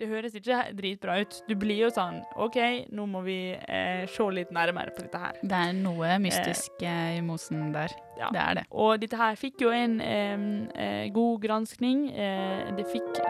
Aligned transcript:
det 0.00 0.08
høres 0.10 0.34
ikke 0.36 0.58
dritbra 0.76 1.20
ut. 1.22 1.38
Du 1.48 1.54
blir 1.58 1.86
jo 1.86 1.90
sånn 1.94 2.18
OK, 2.42 2.58
nå 2.92 3.06
må 3.08 3.22
vi 3.24 3.38
eh, 3.56 4.04
se 4.12 4.26
litt 4.34 4.52
nærmere 4.54 4.92
på 4.96 5.06
dette 5.06 5.20
her. 5.20 5.38
Det 5.40 5.62
er 5.68 5.76
noe 5.78 6.18
mystisk 6.22 6.84
eh, 6.84 7.16
i 7.16 7.22
mosen 7.24 7.70
der. 7.74 7.94
Ja. 8.16 8.30
Det 8.32 8.42
er 8.42 8.60
det. 8.60 8.66
Og 8.72 9.00
dette 9.00 9.18
her 9.20 9.36
fikk 9.40 9.64
jo 9.66 9.72
en 9.72 9.98
eh, 10.04 10.46
eh, 10.76 11.04
god 11.14 11.40
granskning. 11.44 12.08
Eh, 12.12 12.74
det 12.76 12.88
fikk 12.92 13.22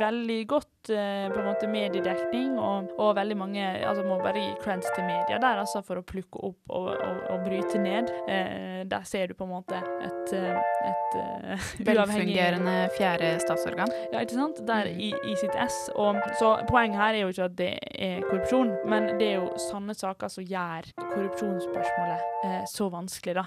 veldig 0.00 0.38
godt 0.50 0.90
eh, 0.94 1.28
på 1.32 1.40
en 1.40 1.48
måte 1.48 1.68
mediedekning, 1.70 2.58
og, 2.58 2.92
og 2.98 3.14
veldig 3.18 3.36
mange 3.38 3.64
altså 3.88 4.04
Må 4.06 4.18
bare 4.22 4.40
gi 4.40 4.52
creds 4.62 4.88
til 4.94 5.04
media 5.06 5.38
der, 5.42 5.60
altså, 5.62 5.82
for 5.86 6.00
å 6.00 6.04
plukke 6.06 6.42
opp 6.50 6.74
og, 6.74 6.90
og, 6.94 7.22
og 7.34 7.44
bryte 7.46 7.80
ned. 7.82 8.10
Eh, 8.30 8.82
der 8.88 9.06
ser 9.08 9.30
du 9.30 9.36
på 9.38 9.46
en 9.46 9.52
måte 9.52 9.78
et, 9.78 10.34
et, 10.34 10.76
et 10.90 11.18
eh, 11.22 11.68
Velfungerende 11.88 12.76
fjerde 12.96 13.34
statsorgan. 13.42 13.92
Ja, 14.12 14.22
ikke 14.24 14.38
sant? 14.38 14.62
Der 14.66 14.88
Mm. 14.88 15.00
i, 15.00 15.08
i 15.32 15.36
sitt 15.36 15.54
ess. 15.54 15.90
Og, 15.94 16.16
så 16.38 16.52
poenget 16.68 16.96
her 16.98 17.14
er 17.14 17.20
jo 17.20 17.32
ikke 17.32 17.48
at 17.48 17.56
det 17.58 17.72
er 17.98 18.22
korrupsjon, 18.28 18.72
men 18.88 19.10
det 19.20 19.32
er 19.32 19.42
jo 19.42 19.50
sanne 19.68 19.94
saker 19.94 20.32
som 20.32 20.46
gjør 20.46 20.88
korrupsjonsspørsmålet 21.02 22.44
eh, 22.44 22.62
så 22.70 22.88
vanskelig, 22.92 23.38
da. 23.42 23.46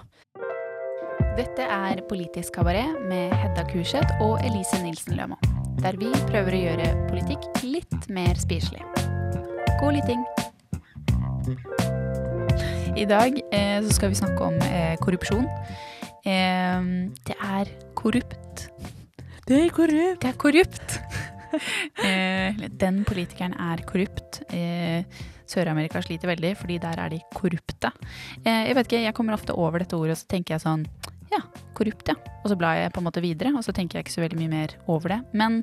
Dette 1.37 1.63
er 1.63 2.03
Politisk 2.09 2.57
kabaret 2.59 2.99
med 3.07 3.33
Hedda 3.39 3.63
Kurseth 3.71 4.21
og 4.21 4.39
Elise 4.45 4.81
Nilsen 4.83 5.15
Lømo. 5.19 5.39
Der 5.79 5.95
vi 5.95 6.09
prøver 6.27 6.55
å 6.57 6.59
gjøre 6.59 6.87
politikk 7.07 7.61
litt 7.63 8.07
mer 8.11 8.35
spiselig. 8.39 8.83
God 9.79 9.95
lytting! 9.95 10.25
I 12.99 13.05
dag 13.07 13.39
eh, 13.55 13.79
så 13.85 13.95
skal 13.95 14.11
vi 14.11 14.19
snakke 14.19 14.49
om 14.49 14.59
eh, 14.67 14.97
korrupsjon. 14.99 15.47
Eh, 16.27 16.89
det 17.29 17.37
er 17.39 17.71
korrupt. 17.95 18.67
Det 19.47 19.61
er 19.63 19.71
korrupt! 19.71 20.19
Det 20.21 20.33
er 20.33 20.39
korrupt! 20.43 20.97
eh, 22.07 22.67
den 22.83 23.03
politikeren 23.07 23.55
er 23.55 23.85
korrupt. 23.87 24.43
Eh, 24.51 25.07
Sør-Amerika 25.51 26.03
sliter 26.03 26.31
veldig, 26.31 26.53
fordi 26.59 26.77
der 26.83 26.99
er 27.05 27.15
de 27.15 27.23
korrupte. 27.35 27.91
Eh, 28.43 28.67
jeg 28.69 28.77
vet 28.77 28.91
ikke, 28.91 29.03
jeg 29.07 29.15
kommer 29.17 29.39
ofte 29.39 29.55
over 29.55 29.83
dette 29.83 29.97
ordet, 29.97 30.15
og 30.15 30.21
så 30.21 30.29
tenker 30.35 30.55
jeg 30.55 30.65
sånn 30.65 30.85
ja, 31.31 31.41
korrupt, 31.77 32.09
ja. 32.11 32.17
Og 32.41 32.51
så 32.51 32.57
blar 32.59 32.79
jeg 32.79 32.93
på 32.93 33.01
en 33.01 33.07
måte 33.07 33.23
videre, 33.23 33.53
og 33.55 33.63
så 33.65 33.73
tenker 33.75 33.99
jeg 33.99 34.07
ikke 34.07 34.15
så 34.17 34.25
veldig 34.25 34.39
mye 34.41 34.51
mer 34.51 34.75
over 34.91 35.15
det. 35.15 35.21
Men 35.37 35.61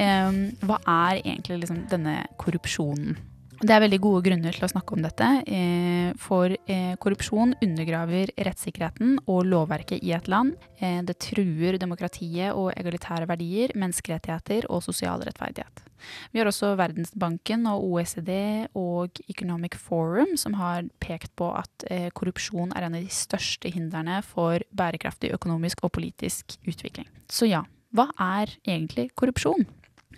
eh, 0.00 0.42
hva 0.66 0.80
er 0.82 1.22
egentlig 1.22 1.62
liksom 1.64 1.86
denne 1.92 2.20
korrupsjonen? 2.42 3.16
Det 3.56 3.72
er 3.72 3.80
veldig 3.80 3.98
gode 4.04 4.20
grunner 4.26 4.52
til 4.52 4.66
å 4.66 4.68
snakke 4.68 4.92
om 4.92 5.00
dette, 5.00 5.26
eh, 5.48 6.10
for 6.20 6.52
eh, 6.52 6.92
korrupsjon 7.00 7.54
undergraver 7.64 8.28
rettssikkerheten 8.36 9.14
og 9.24 9.46
lovverket 9.48 10.04
i 10.04 10.12
et 10.12 10.28
land. 10.28 10.52
Eh, 10.76 11.00
det 11.00 11.16
truer 11.24 11.78
demokratiet 11.80 12.52
og 12.52 12.74
egalitære 12.76 13.28
verdier, 13.30 13.72
menneskerettigheter 13.72 14.68
og 14.68 14.82
sosial 14.84 15.24
rettferdighet. 15.24 15.86
Vi 16.34 16.42
har 16.42 16.50
også 16.50 16.74
Verdensbanken 16.76 17.64
og 17.70 17.86
OECD 17.88 18.68
og 18.76 19.16
Economic 19.24 19.78
Forum 19.80 20.36
som 20.36 20.58
har 20.60 20.84
pekt 21.00 21.32
på 21.40 21.48
at 21.56 21.86
korrupsjon 22.14 22.76
er 22.76 22.84
en 22.84 22.98
av 22.98 23.00
de 23.00 23.10
største 23.10 23.72
hindrene 23.72 24.20
for 24.22 24.60
bærekraftig 24.76 25.32
økonomisk 25.34 25.80
og 25.82 25.94
politisk 25.96 26.58
utvikling. 26.68 27.08
Så 27.32 27.48
ja, 27.48 27.64
hva 27.96 28.10
er 28.20 28.52
egentlig 28.68 29.08
korrupsjon? 29.16 29.64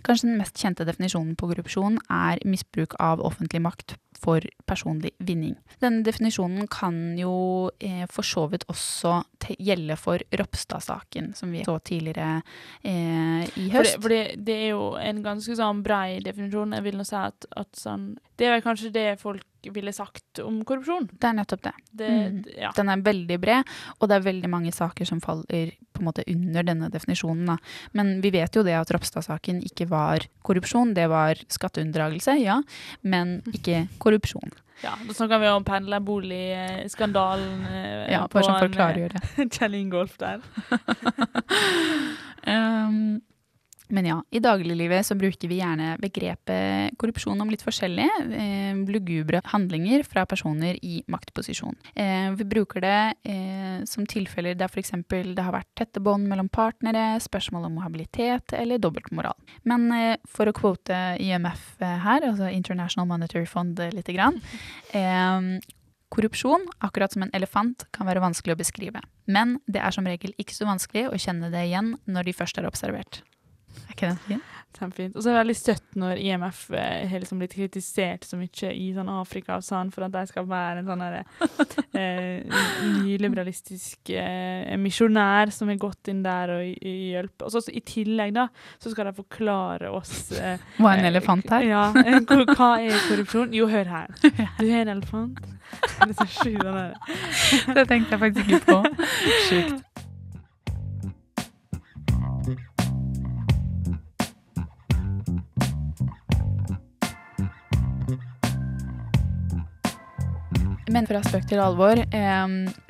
Kanskje 0.05 0.29
den 0.29 0.39
mest 0.39 0.59
kjente 0.59 0.87
definisjonen 0.87 1.35
på 1.39 1.49
korrupsjon 1.51 1.99
er 2.13 2.41
misbruk 2.47 2.95
av 3.03 3.23
offentlig 3.25 3.61
makt 3.63 3.97
for 4.19 4.43
personlig 4.67 5.13
vinning. 5.23 5.55
Denne 5.79 6.03
definisjonen 6.03 6.67
kan 6.71 6.95
jo 7.19 7.69
eh, 7.79 8.03
for 8.11 8.27
så 8.27 8.45
vidt 8.51 8.65
også 8.71 9.19
gjelde 9.55 9.95
for 9.99 10.23
Ropstad-saken, 10.41 11.31
som 11.37 11.53
vi 11.55 11.63
så 11.67 11.77
tidligere 11.79 12.41
eh, 12.83 13.45
i 13.47 13.69
høst. 13.71 13.95
Fordi, 13.95 14.01
for 14.01 14.15
det, 14.15 14.23
det 14.47 14.57
er 14.65 14.73
jo 14.73 14.89
en 14.99 15.23
ganske 15.25 15.55
sånn 15.59 15.83
brei 15.85 16.19
definisjon. 16.25 16.75
Jeg 16.75 16.87
vil 16.89 16.99
nå 16.99 17.07
si 17.07 17.15
at, 17.19 17.47
at 17.59 17.71
sånn 17.79 18.11
Det 18.39 18.47
er 18.47 18.57
vel 18.57 18.65
kanskje 18.65 18.91
det 18.95 19.07
folk 19.21 19.45
ville 19.75 19.91
sagt 19.93 20.39
om 20.43 20.61
korrupsjon. 20.65 21.09
Det 21.11 21.27
er 21.29 21.33
nettopp 21.39 21.61
det. 21.67 21.73
Det, 21.91 22.09
Mm. 22.09 22.43
ja. 22.57 22.71
Den 22.75 22.89
er 22.89 23.01
veldig 23.03 23.39
bred, 23.41 23.63
og 23.99 24.07
det 24.09 24.15
er 24.15 24.23
veldig 24.31 24.49
mange 24.49 24.71
saker 24.71 25.05
som 25.05 25.19
faller 25.21 25.71
på 25.93 25.99
en 26.01 26.05
måte 26.07 26.23
under 26.27 26.63
denne 26.63 26.89
definisjonen. 26.89 27.45
Da. 27.45 27.57
Men 27.93 28.21
vi 28.21 28.29
vet 28.31 28.55
jo 28.55 28.63
det 28.63 28.73
at 28.77 28.89
Ropstad-saken 28.95 29.61
ikke 29.67 29.87
var 29.89 30.19
korrupsjon, 30.43 30.93
det 30.95 31.09
var 31.09 31.35
skatteunndragelse, 31.49 32.37
ja, 32.41 32.61
men 33.03 33.41
ikke 33.53 33.87
korrupsjon. 33.99 34.51
ja. 34.83 34.93
Da 35.07 35.13
snakker 35.13 35.39
vi 35.43 35.47
om 35.51 35.63
pendlerboligskandalen 35.67 37.65
eh, 37.67 38.11
Ja, 38.13 38.27
på 38.27 38.39
sånn 38.45 38.63
en, 38.63 39.49
Kjell 39.55 39.75
Ingolf 39.75 40.17
der. 40.17 40.39
Um, 42.47 43.21
men 43.89 44.05
ja, 44.05 44.17
i 44.29 44.39
dagliglivet 44.39 45.05
så 45.05 45.15
bruker 45.17 45.49
vi 45.49 45.59
gjerne 45.59 45.95
begrepet 46.01 46.97
korrupsjon 47.01 47.41
om 47.41 47.49
litt 47.49 47.63
forskjellige 47.65 48.25
eh, 48.37 48.81
lugubre 48.89 49.41
handlinger 49.49 50.03
fra 50.05 50.25
personer 50.29 50.77
i 50.85 50.99
maktposisjon. 51.09 51.77
Eh, 51.95 52.29
vi 52.37 52.45
bruker 52.49 52.85
det 52.85 52.99
eh, 53.23 53.79
som 53.89 54.05
tilfeller 54.09 54.57
der 54.59 54.69
f.eks. 54.69 54.93
det 55.09 55.45
har 55.45 55.55
vært 55.55 55.71
tette 55.79 56.03
bånd 56.03 56.29
mellom 56.29 56.51
partnere, 56.53 57.17
spørsmål 57.23 57.65
om 57.69 57.81
habilitet 57.83 58.53
eller 58.57 58.81
dobbeltmoral. 58.81 59.37
Men 59.69 59.89
eh, 59.95 60.15
for 60.29 60.49
å 60.49 60.55
quote 60.55 61.01
IMF 61.17 61.81
eh, 61.81 61.97
her, 62.05 62.29
altså 62.29 62.51
International 62.53 63.09
Monetary 63.09 63.49
Fund 63.49 63.81
eh, 63.81 63.93
lite 63.95 64.13
grann, 64.13 64.37
eh, 64.93 65.59
Korrupsjon, 66.09 66.63
akkurat 66.81 67.13
som 67.13 67.21
en 67.21 67.33
elefant, 67.37 67.85
kan 67.93 68.07
være 68.09 68.21
vanskelig 68.23 68.55
å 68.55 68.59
beskrive. 68.59 69.01
Men 69.29 69.59
det 69.69 69.81
er 69.85 69.93
som 69.93 70.07
regel 70.09 70.33
ikke 70.41 70.55
så 70.57 70.65
vanskelig 70.65 71.05
å 71.09 71.19
kjenne 71.21 71.51
det 71.53 71.67
igjen 71.67 71.93
når 72.09 72.29
de 72.29 72.33
først 72.33 72.57
er 72.57 72.65
observert. 72.69 73.21
Er 73.87 73.95
ikke 73.95 74.11
den 74.13 74.23
fin? 74.27 74.47
Kjempefint. 74.69 75.15
Og 75.17 75.23
så 75.23 75.31
er 75.31 75.33
det 75.33 75.39
veldig 75.41 75.55
støtt 75.57 75.95
når 75.97 76.19
IMF 76.21 76.59
eh, 76.77 77.07
har 77.09 77.23
liksom 77.23 77.39
blitt 77.41 77.55
kritisert 77.57 78.25
så 78.27 78.37
mye 78.37 78.69
i 78.69 78.91
sånn 78.93 79.09
Afrika 79.11 79.57
og 79.57 79.65
sånn, 79.65 79.89
for 79.91 80.05
at 80.05 80.13
de 80.13 80.21
skal 80.29 80.45
være 80.47 80.83
en 80.83 80.89
sånn 80.91 81.01
eh, 81.97 82.59
nyliberalistisk 83.01 84.13
eh, 84.13 84.69
misjonær 84.79 85.49
som 85.55 85.73
har 85.73 85.81
gått 85.81 86.11
inn 86.13 86.21
der 86.23 86.53
og, 86.59 86.85
hjulpet. 86.85 87.47
Og 87.47 87.55
så 87.55 87.63
så 87.65 87.73
i 87.73 87.81
tillegg 87.81 88.35
da, 88.37 88.45
så 88.79 88.93
skal 88.93 89.09
de 89.09 89.15
forklare 89.17 89.89
oss 89.89 90.31
eh, 90.37 90.61
Hva 90.77 90.93
er 90.93 91.01
en 91.01 91.09
eh, 91.09 91.11
elefant 91.15 91.49
her? 91.55 91.65
Ja, 91.65 91.83
eh, 92.05 92.21
hva 92.53 92.71
er 92.77 93.03
korrupsjon? 93.09 93.57
Jo, 93.57 93.67
hør 93.73 93.89
her. 93.89 94.13
Du 94.61 94.67
er 94.67 94.83
en 94.83 94.93
elefant. 94.99 95.41
Det 95.99 96.13
er 96.13 96.15
så 96.17 96.29
sjukt. 96.29 97.73
Det 97.73 97.83
tenkte 97.89 98.15
jeg 98.15 98.21
faktisk 98.21 98.53
ikke 98.53 98.65
på. 98.69 99.07
Sjukt. 99.49 99.88
Men 110.89 111.05
fra 111.05 111.21
spøk 111.21 111.45
til 111.49 111.61
alvor. 111.61 112.01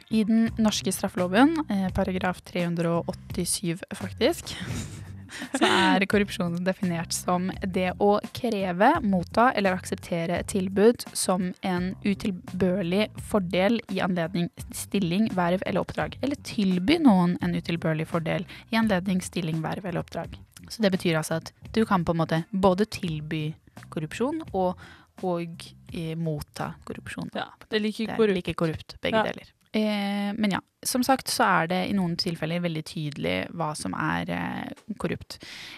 I 0.09 0.23
den 0.25 0.47
norske 0.57 0.91
straffeloven, 0.93 1.51
eh, 1.69 1.89
paragraf 1.93 2.39
387 2.41 3.83
faktisk, 3.93 4.55
så 5.59 5.67
er 5.67 6.05
korrupsjon 6.09 6.55
definert 6.65 7.13
som 7.13 7.51
det 7.61 7.91
å 8.01 8.15
kreve, 8.33 8.89
motta 9.05 9.51
eller 9.51 9.77
akseptere 9.77 10.39
tilbud 10.49 11.05
som 11.13 11.51
en 11.61 11.91
utilbørlig 12.01 13.11
fordel 13.29 13.77
i 13.93 14.01
anledning 14.01 14.49
stilling, 14.73 15.29
verv 15.37 15.61
eller 15.65 15.83
oppdrag. 15.83 16.17
Eller 16.23 16.41
tilby 16.47 16.97
noen 17.03 17.37
en 17.43 17.53
utilbørlig 17.53 18.09
fordel 18.09 18.47
i 18.71 18.79
anledning 18.81 19.21
stilling, 19.21 19.61
verv 19.61 19.85
eller 19.85 20.01
oppdrag. 20.01 20.39
Så 20.69 20.81
det 20.81 20.95
betyr 20.95 21.19
altså 21.19 21.37
at 21.43 21.53
du 21.75 21.83
kan 21.85 22.01
på 22.01 22.15
en 22.15 22.23
måte 22.23 22.45
både 22.49 22.89
tilby 22.89 23.51
korrupsjon 23.93 24.41
og, 24.53 24.79
og 25.21 25.69
eh, 25.93 26.15
motta 26.15 26.73
korrupsjon. 26.85 27.29
Ja, 27.33 27.47
det 27.69 27.77
er 27.79 27.79
like 27.85 28.05
Det 28.05 28.09
er 28.09 28.17
korrupt. 28.17 28.35
like 28.35 28.53
korrupt, 28.55 28.95
begge 29.01 29.15
Ja. 29.17 29.23
deler. 29.23 29.47
Eh, 29.71 30.33
men 30.33 30.49
ja, 30.51 30.59
som 30.83 31.03
sagt 31.03 31.27
så 31.27 31.43
er 31.45 31.67
det 31.67 31.89
i 31.91 31.93
noen 31.93 32.15
tilfeller 32.17 32.59
veldig 32.59 32.81
tydelig 32.85 33.51
hva 33.53 33.75
som 33.77 33.93
er 33.93 34.29
eh, 34.33 34.69
korrupt. 34.97 35.37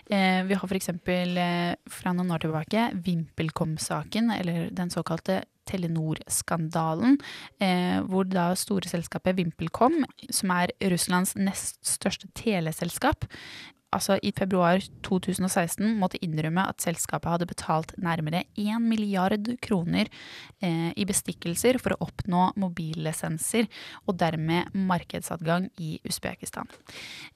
Eh, 0.09 0.43
vi 0.47 0.53
har 0.55 0.63
f.eks. 0.67 0.89
Eh, 0.89 1.75
fra 1.89 2.13
noen 2.13 2.31
år 2.31 2.39
tilbake 2.39 2.93
VimpelCom-saken, 3.03 4.31
eller 4.39 4.69
den 4.71 4.89
såkalte 4.89 5.43
Telenor-skandalen, 5.67 7.17
eh, 7.59 7.99
hvor 8.07 8.23
da 8.29 8.53
store 8.55 8.87
selskapet 8.89 9.35
VimpelCom, 9.37 10.03
som 10.31 10.51
er 10.51 10.71
Russlands 10.91 11.35
nest 11.35 11.79
største 11.85 12.27
teleselskap, 12.33 13.25
altså 13.95 14.17
i 14.23 14.31
februar 14.35 14.81
2016 15.05 15.95
måtte 15.99 16.19
innrømme 16.23 16.63
at 16.69 16.83
selskapet 16.83 17.31
hadde 17.33 17.49
betalt 17.49 17.93
nærmere 18.01 18.43
1 18.59 18.81
milliard 18.83 19.49
kroner 19.63 20.09
eh, 20.63 20.91
i 20.95 21.07
bestikkelser 21.07 21.79
for 21.81 21.95
å 21.95 22.07
oppnå 22.07 22.51
mobillisenser 22.61 23.67
og 24.05 24.17
dermed 24.21 24.71
markedsadgang 24.75 25.69
i 25.81 25.97
Usbekistan. 26.07 26.69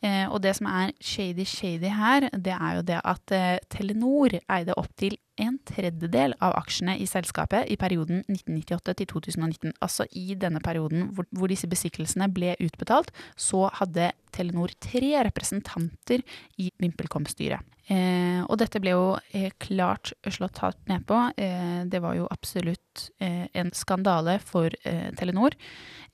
Eh, 0.02 0.26
og 0.30 0.42
det 0.46 0.56
som 0.60 0.70
er 0.72 0.96
shady 1.00 1.46
shady 1.48 1.92
her, 1.94 2.30
det 2.34 2.56
er 2.56 2.80
jo 2.80 2.88
det 2.94 3.02
at 3.04 3.36
eh, 3.36 3.62
Telenor 3.72 4.40
eide 4.46 4.78
opptil 4.80 5.20
en 5.42 5.58
tredjedel 5.68 6.36
av 6.44 6.56
aksjene 6.56 6.96
i 7.02 7.08
selskapet 7.10 7.68
i 7.72 7.76
perioden 7.80 8.22
1998 8.32 8.96
til 9.02 9.10
2019. 9.12 9.74
Altså 9.84 10.08
i 10.16 10.36
denne 10.40 10.62
perioden 10.64 11.10
hvor, 11.16 11.28
hvor 11.36 11.52
disse 11.52 11.68
bestikkelsene 11.72 12.30
ble 12.32 12.56
utbetalt, 12.64 13.12
så 13.36 13.68
hadde 13.82 14.14
Telenor 14.36 14.74
tre 14.84 15.12
representanter 15.28 16.24
i 16.58 16.72
VimpelCom-styret. 16.82 17.76
Eh, 17.86 18.42
og 18.50 18.58
dette 18.58 18.80
ble 18.82 18.96
jo 18.96 19.10
eh, 19.38 19.52
klart 19.62 20.16
slått 20.34 20.58
hardt 20.64 20.82
ned 20.90 21.06
på. 21.06 21.20
Eh, 21.38 21.84
det 21.86 22.02
var 22.02 22.16
jo 22.18 22.26
absolutt 22.34 23.10
eh, 23.22 23.46
en 23.54 23.70
skandale 23.78 24.40
for 24.42 24.74
eh, 24.82 25.12
Telenor. 25.18 25.54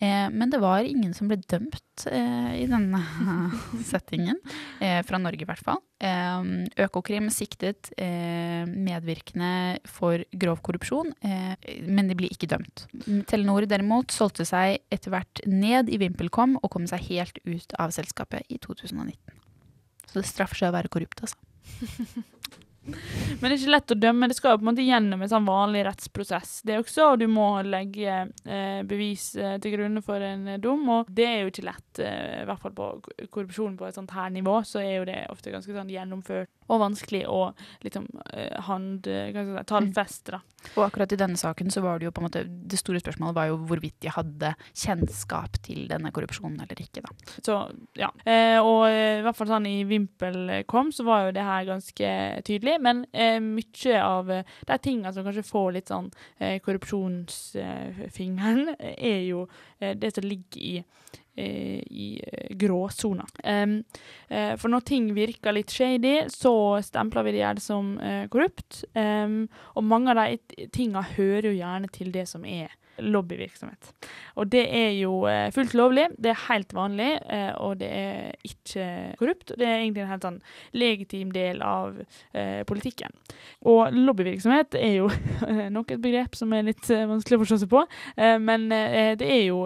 Eh, 0.01 0.28
men 0.33 0.51
det 0.51 0.60
var 0.60 0.83
ingen 0.83 1.13
som 1.16 1.31
ble 1.31 1.39
dømt 1.39 1.80
i 2.01 2.66
denne 2.66 2.98
settingen, 3.92 4.39
fra 5.06 5.19
Norge 5.22 5.44
i 5.44 5.45
hvert 5.45 5.62
fall. 5.62 5.78
Økokrim 6.81 7.27
siktet 7.30 7.92
medvirkende 7.94 9.77
for 9.86 10.24
grov 10.34 10.63
korrupsjon, 10.66 11.12
men 11.22 12.10
de 12.10 12.18
blir 12.18 12.34
ikke 12.34 12.50
dømt. 12.50 12.88
Telenor 13.30 13.68
derimot 13.69 14.16
solgte 14.16 14.48
seg 14.50 14.80
etter 14.89 15.13
hvert 15.13 15.44
ned 15.45 15.94
i 15.94 16.01
VimpelCom 16.01 16.57
og 16.63 16.74
kom 16.74 16.89
seg 16.89 17.06
helt 17.12 17.38
ut 17.45 17.77
av 17.77 17.94
selskapet 17.94 18.50
i 18.50 18.57
2019. 18.57 19.40
Så 20.12 20.19
det 20.19 20.28
straffer 20.28 20.60
seg 20.60 20.74
å 20.74 20.75
være 20.75 20.92
korrupt, 20.92 21.24
altså. 21.24 21.40
Men 22.84 23.44
det 23.46 23.52
er 23.52 23.60
ikke 23.60 23.74
lett 23.75 23.94
å 23.94 23.98
dømme. 24.02 24.28
Det 24.31 24.36
skal 24.40 24.56
jo 24.56 24.60
på 24.60 24.66
en 24.66 24.69
måte 24.72 24.86
gjennom 24.86 25.22
en 25.22 25.30
sånn 25.30 25.46
vanlig 25.46 25.84
rettsprosess. 25.86 26.54
Det 26.66 26.74
er 26.74 26.81
også 26.81 27.12
du 27.22 27.28
må 27.30 27.46
legge 27.66 28.16
eh, 28.25 28.81
bevis 28.90 29.28
eh, 29.38 29.58
til 29.62 29.75
grunne 29.75 30.02
for 30.06 30.24
en 30.25 30.48
eh, 30.56 30.60
dom, 30.62 30.81
og 30.90 31.12
det 31.13 31.28
er 31.28 31.38
jo 31.44 31.52
ikke 31.52 31.68
lett. 31.68 32.02
Eh, 32.02 32.42
I 32.42 32.48
hvert 32.50 32.63
fall 32.63 32.74
på 32.78 32.88
korrupsjon 33.30 33.78
på 33.78 33.86
et 33.88 34.00
sånt 34.00 34.16
her 34.18 34.34
nivå, 34.34 34.58
så 34.68 34.81
er 34.81 34.96
jo 34.96 35.08
det 35.12 35.19
ofte 35.30 35.54
ganske 35.54 35.78
sånn 35.78 35.94
gjennomført 35.94 36.50
og 36.71 36.81
vanskelig 36.81 37.23
å 37.29 37.53
liksom 37.85 38.07
eh, 38.33 38.57
hand, 38.68 39.06
si, 39.06 39.57
tallfeste. 39.69 40.31
da. 40.38 40.41
Og 40.75 40.83
akkurat 40.85 41.13
i 41.13 41.18
denne 41.19 41.38
saken 41.39 41.71
så 41.73 41.81
var 41.83 42.00
det 42.00 42.06
jo 42.06 42.12
på 42.13 42.21
en 42.21 42.27
måte 42.27 42.44
Det 42.45 42.77
store 42.77 43.00
spørsmålet 43.01 43.35
var 43.35 43.45
jo 43.50 43.56
hvorvidt 43.65 43.97
de 44.03 44.09
hadde 44.13 44.51
kjennskap 44.77 45.57
til 45.65 45.88
denne 45.89 46.12
korrupsjonen 46.13 46.62
eller 46.62 46.81
ikke, 46.83 47.01
da. 47.06 47.09
Så, 47.41 47.56
ja. 47.97 48.09
Eh, 48.25 48.59
og 48.62 48.88
i 48.88 49.21
hvert 49.25 49.38
fall 49.38 49.47
sånn 49.51 49.65
i 49.69 49.83
VimpelCom 49.89 50.91
så 50.95 51.03
var 51.07 51.19
jo 51.25 51.35
det 51.35 51.45
her 51.47 51.69
ganske 51.69 52.07
tydelig, 52.47 52.75
men 52.83 52.97
eh, 53.12 53.39
mye 53.41 54.01
av 54.01 54.31
eh, 54.31 54.45
de 54.69 54.77
tingene 54.83 55.13
som 55.15 55.25
kanskje 55.27 55.50
får 55.50 55.69
litt 55.77 55.89
sånn 55.91 56.09
eh, 56.38 56.57
korrupsjonsfingeren, 56.63 58.63
er 58.79 59.21
jo 59.27 59.39
eh, 59.79 59.94
det 59.97 60.12
som 60.15 60.24
ligger 60.27 60.62
i 60.62 60.83
i 61.38 62.22
gråsona. 62.51 63.25
Um, 63.44 63.78
uh, 64.31 64.54
for 64.60 64.72
når 64.72 64.86
ting 64.88 65.10
virker 65.16 65.56
litt 65.56 65.72
shady, 65.74 66.28
så 66.31 66.54
stempler 66.83 67.28
vi 67.28 67.36
det 67.36 67.44
gjerne 67.44 67.63
som 67.63 67.95
uh, 68.01 68.25
korrupt. 68.31 68.83
Um, 68.95 69.45
og 69.75 69.88
mange 69.88 70.13
av 70.13 70.22
de 70.22 70.68
tinga 70.74 71.04
hører 71.16 71.51
jo 71.51 71.57
gjerne 71.57 71.92
til 71.94 72.12
det 72.13 72.28
som 72.30 72.45
er 72.45 72.74
lobbyvirksomhet. 73.01 73.88
Og 74.38 74.50
det 74.51 74.66
er 74.78 74.92
jo 75.00 75.24
uh, 75.24 75.48
fullt 75.56 75.74
lovlig, 75.80 76.10
det 76.22 76.33
er 76.33 76.44
helt 76.50 76.75
vanlig, 76.75 77.10
og 77.63 77.80
det 77.80 77.89
er 77.89 78.36
ikke 78.45 78.86
korrupt. 79.18 79.56
Det 79.57 79.66
er 79.66 79.80
egentlig 79.80 80.04
en 80.04 80.12
helt 80.12 80.27
sånn 80.27 80.39
legitim 80.77 81.31
del 81.34 81.63
av 81.66 81.98
politikken. 82.68 83.16
Og 83.72 83.95
lobbyvirksomhet 83.95 84.75
er 84.77 84.94
jo 85.00 85.10
nok 85.77 85.95
et 85.95 86.04
begrep 86.04 86.38
som 86.38 86.54
er 86.54 86.68
litt 86.68 86.86
vanskelig 86.92 87.39
å 87.39 87.44
forstå 87.45 87.62
seg 87.63 87.72
på, 87.72 87.84
men 88.44 88.68
det 88.69 89.27
er 89.27 89.44
jo 89.48 89.63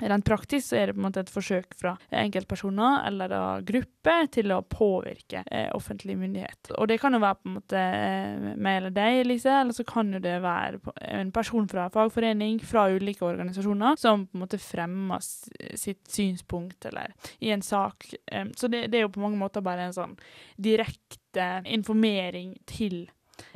Rent 0.00 0.26
praktisk 0.26 0.68
så 0.68 0.78
er 0.80 0.90
det 0.90 0.96
på 0.96 1.02
en 1.02 1.06
måte 1.08 1.24
et 1.24 1.32
forsøk 1.32 1.76
fra 1.78 1.94
enkeltpersoner 2.22 3.04
eller 3.08 3.64
grupper 3.66 4.30
til 4.34 4.54
å 4.54 4.62
påvirke 4.64 5.42
eh, 5.46 5.68
offentlig 5.76 6.16
myndighet. 6.20 6.72
Og 6.78 6.88
det 6.90 7.00
kan 7.02 7.16
jo 7.16 7.22
være 7.22 7.38
på 7.40 7.50
en 7.50 7.56
måte 7.58 7.80
eh, 7.80 8.48
meg 8.56 8.80
eller 8.80 8.94
deg, 8.96 9.20
Elise, 9.24 9.52
eller 9.60 9.76
så 9.76 9.86
kan 9.88 10.12
jo 10.14 10.22
det 10.22 10.36
være 10.44 10.80
en 11.10 11.32
person 11.34 11.68
fra 11.70 11.88
fagforening, 11.92 12.60
fra 12.64 12.88
ulike 12.92 13.26
organisasjoner, 13.26 14.00
som 14.00 14.26
på 14.26 14.38
en 14.38 14.44
måte 14.44 14.60
fremmer 14.62 15.22
sitt 15.22 16.02
synspunkt 16.10 16.88
eller 16.90 17.14
i 17.38 17.52
en 17.54 17.62
sak. 17.64 18.08
Så 18.56 18.68
det, 18.72 18.86
det 18.90 19.00
er 19.00 19.06
jo 19.06 19.14
på 19.14 19.22
mange 19.22 19.40
måter 19.40 19.64
bare 19.64 19.88
en 19.88 19.96
sånn 19.96 20.16
direkte 20.60 21.48
informering 21.68 22.54
til 22.68 23.04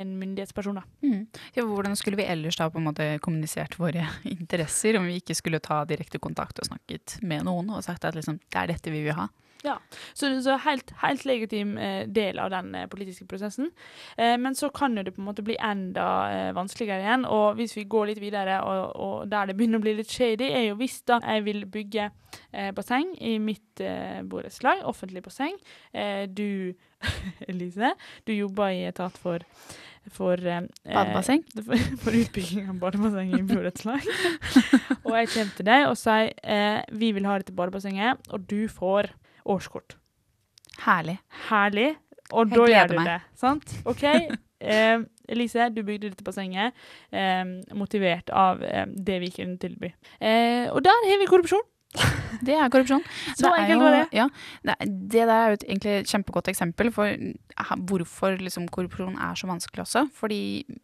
en 0.01 0.13
myndighetsperson. 0.19 0.81
Mm. 1.05 1.25
Ja, 1.55 1.65
hvordan 1.65 1.95
skulle 1.99 2.19
vi 2.19 2.27
ellers 2.29 2.57
da 2.59 2.69
på 2.71 2.81
en 2.81 2.87
måte 2.89 3.07
kommunisert 3.23 3.77
våre 3.79 4.07
interesser, 4.35 4.99
om 4.99 5.07
vi 5.09 5.19
ikke 5.21 5.37
skulle 5.37 5.63
ta 5.63 5.83
direkte 5.89 6.21
kontakt 6.21 6.59
og 6.61 6.69
snakket 6.69 7.19
med 7.21 7.47
noen 7.47 7.73
og 7.75 7.83
sagt 7.85 8.07
at 8.07 8.17
liksom, 8.17 8.39
det 8.43 8.61
er 8.61 8.73
dette 8.73 8.93
vi 8.93 9.03
vil 9.07 9.17
ha? 9.17 9.29
Ja, 9.65 9.79
så, 10.13 10.29
så 10.45 10.57
helt, 10.61 10.91
helt 11.01 11.25
legitim 11.25 11.77
eh, 11.81 12.03
del 12.07 12.39
av 12.39 12.51
den 12.53 12.75
eh, 12.75 12.87
politiske 12.91 13.25
prosessen. 13.29 13.71
Eh, 14.17 14.35
men 14.37 14.55
så 14.55 14.69
kan 14.69 14.93
jo 14.97 15.03
det 15.05 15.15
på 15.15 15.23
en 15.23 15.29
måte 15.29 15.45
bli 15.45 15.57
enda 15.57 16.51
vanskeligere 16.53 17.01
igjen. 17.01 17.25
Og 17.25 17.57
hvis 17.57 17.73
vi 17.77 17.87
går 17.89 18.11
litt 18.11 18.21
videre, 18.21 18.59
og, 18.61 18.93
og, 18.93 19.15
der 19.31 19.49
det 19.49 19.57
begynner 19.57 19.81
å 19.81 19.85
bli 19.85 19.95
litt 19.97 20.11
shady, 20.11 20.51
er 20.51 20.67
jo 20.69 20.77
hvis 20.81 20.99
da 21.09 21.17
jeg 21.23 21.47
vil 21.47 21.65
bygge 21.71 22.09
eh, 22.51 22.69
basseng 22.77 23.15
i 23.17 23.39
mitt 23.41 23.81
eh, 23.81 24.21
borettslag, 24.21 24.85
offentlig 24.85 25.25
basseng. 25.25 25.57
du 26.29 26.75
Elise, 27.49 27.95
du 28.25 28.33
jobber 28.33 28.69
i 28.73 28.85
etat 28.89 29.17
for 29.17 29.43
for 30.11 30.33
eh, 30.47 30.61
Badebasseng? 30.83 31.43
For, 31.65 31.77
for, 31.97 32.13
utbygging 32.13 32.69
av 32.69 32.79
badebasseng 32.79 33.33
i 33.37 33.41
borettslag. 33.47 34.05
og 35.05 35.13
jeg 35.17 35.31
kommer 35.33 35.53
til 35.57 35.69
deg 35.69 35.85
og 35.89 35.97
sier 35.99 36.33
eh, 36.43 36.81
vi 36.93 37.11
vil 37.15 37.25
ha 37.25 37.39
dette 37.41 37.55
badebassenget, 37.55 38.29
og 38.29 38.45
du 38.49 38.67
får 38.71 39.09
årskort. 39.45 39.97
Herlig. 40.85 41.19
Herlig. 41.49 41.93
Og 42.33 42.49
da 42.49 42.65
gjør 42.67 42.91
du 42.91 42.97
meg. 42.99 43.13
det. 43.13 43.21
Sant? 43.39 43.77
OK. 43.85 44.03
Eh, 44.65 45.01
Elise, 45.29 45.67
du 45.69 45.81
bygde 45.85 46.07
dette 46.09 46.23
bassenget 46.25 46.73
eh, 47.13 47.43
motivert 47.77 48.31
av 48.33 48.63
eh, 48.63 48.85
det 48.87 49.17
vi 49.21 49.27
kunne 49.35 49.59
tilby. 49.61 49.89
Eh, 50.17 50.71
og 50.71 50.79
der 50.87 50.95
har 51.05 51.19
vi 51.21 51.27
korrupsjon. 51.29 51.61
Det 52.45 52.55
er 52.55 52.69
korrupsjon. 52.71 53.03
Så 53.33 53.47
det 53.47 53.61
enkelt 53.63 53.81
var 53.81 53.95
det. 53.95 54.03
Ja, 54.15 54.27
det 54.85 55.23
der 55.25 55.33
er 55.33 55.51
jo 55.51 55.57
et 55.59 55.65
egentlig 55.67 55.95
kjempegodt 56.09 56.49
eksempel 56.51 56.91
for 56.93 57.15
hvorfor 57.89 58.37
liksom 58.41 58.67
korrupsjon 58.73 59.17
er 59.21 59.37
så 59.39 59.49
vanskelig 59.49 59.85
også. 59.85 60.05
Fordi 60.15 60.39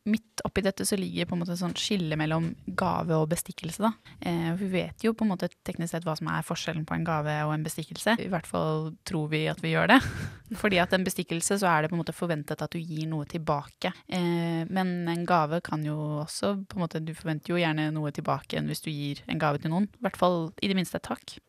midt 0.09 0.43
oppi 0.47 0.63
dette 0.65 0.85
så 0.87 0.97
ligger 0.99 1.27
på 1.29 1.35
en 1.35 1.43
måte 1.43 1.57
sånn 1.59 1.75
skille 1.77 2.17
mellom 2.19 2.51
gave 2.79 3.17
og 3.17 3.29
bestikkelse. 3.33 3.83
da. 3.83 3.91
Eh, 4.21 4.51
vi 4.59 4.71
vet 4.73 5.05
jo 5.05 5.13
på 5.13 5.25
en 5.25 5.33
måte 5.33 5.51
teknisk 5.67 5.93
sett 5.95 6.07
hva 6.07 6.15
som 6.17 6.29
er 6.31 6.45
forskjellen 6.47 6.85
på 6.87 6.95
en 6.97 7.07
gave 7.07 7.35
og 7.45 7.53
en 7.55 7.65
bestikkelse. 7.65 8.17
I 8.21 8.29
hvert 8.31 8.47
fall 8.49 8.93
tror 9.07 9.29
vi 9.33 9.45
at 9.51 9.61
vi 9.63 9.75
gjør 9.75 9.95
det. 9.95 9.99
Fordi 10.61 10.81
at 10.83 10.93
en 10.93 11.05
bestikkelse 11.07 11.59
så 11.61 11.69
er 11.69 11.83
det 11.83 11.91
på 11.91 11.95
en 11.95 12.01
måte 12.01 12.15
forventet 12.15 12.61
at 12.63 12.73
du 12.73 12.79
gir 12.79 13.07
noe 13.11 13.27
tilbake. 13.29 13.93
Eh, 14.07 14.63
men 14.67 14.95
en 15.11 15.25
gave 15.27 15.61
kan 15.63 15.83
jo 15.85 15.97
også 16.25 16.55
på 16.67 16.77
en 16.77 16.85
måte 16.85 16.99
Du 17.01 17.13
forventer 17.17 17.53
jo 17.53 17.59
gjerne 17.59 17.89
noe 17.95 18.11
tilbake 18.13 18.57
enn 18.59 18.67
hvis 18.69 18.83
du 18.83 18.91
gir 18.91 19.23
en 19.31 19.39
gave 19.41 19.61
til 19.61 19.71
noen. 19.73 19.87
I 19.99 20.05
hvert 20.05 20.19
fall 20.19 20.39
i 20.61 20.69
det 20.71 20.77
minste 20.77 21.00
et 21.01 21.07
takk. 21.09 21.39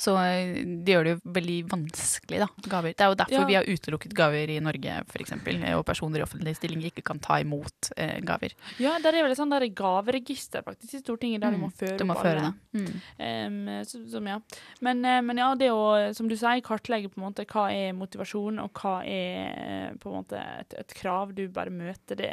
Så 0.00 0.14
eh, 0.16 0.60
det 0.84 0.94
gjør 0.94 1.04
det 1.04 1.12
jo 1.12 1.18
veldig 1.36 1.56
vanskelig, 1.68 2.38
da. 2.40 2.48
Gaver. 2.72 2.94
Det 2.96 3.04
er 3.04 3.12
jo 3.12 3.16
derfor 3.20 3.42
ja. 3.42 3.48
vi 3.48 3.56
har 3.58 3.68
utelukket 3.68 4.14
gaver 4.16 4.52
i 4.54 4.56
Norge, 4.64 4.94
f.eks. 5.12 5.34
Og 5.76 5.82
personer 5.86 6.22
i 6.22 6.24
offentlige 6.24 6.56
stillinger 6.56 6.88
ikke 6.88 7.04
kan 7.10 7.20
ta 7.22 7.36
imot 7.42 7.90
eh, 8.00 8.16
gaver. 8.24 8.54
Ja, 8.80 8.96
der 9.04 9.18
er 9.18 9.26
vel 9.26 9.34
et 9.34 9.40
sånt 9.40 9.52
der 9.52 9.66
gaveregister 9.76 10.64
faktisk 10.64 10.96
i 10.96 11.02
Stortinget, 11.02 11.44
der 11.44 11.52
mm. 11.52 11.58
du 11.58 11.64
må 11.66 11.70
føre 11.82 11.98
du 12.00 12.06
må 12.08 12.16
føre 12.16 12.46
det. 12.46 12.52
Mm. 12.70 12.88
Um, 13.20 13.84
så, 13.84 14.00
som, 14.14 14.30
ja. 14.30 14.38
Men, 14.80 15.04
uh, 15.04 15.20
men, 15.26 15.42
ja, 15.42 15.50
det 15.60 15.70
å, 15.74 15.84
som 16.16 16.30
du 16.30 16.36
sier, 16.38 16.64
kartlegge 16.64 17.12
på 17.12 17.20
en 17.20 17.28
måte 17.28 17.44
hva 17.50 17.68
er 17.74 17.92
motivasjon, 17.98 18.62
og 18.64 18.80
hva 18.80 19.00
er 19.04 19.98
på 20.00 20.08
en 20.08 20.20
måte 20.22 20.40
et, 20.40 20.78
et 20.80 20.96
krav 20.96 21.36
du 21.36 21.44
bare 21.52 21.74
møter, 21.74 22.16
det 22.16 22.32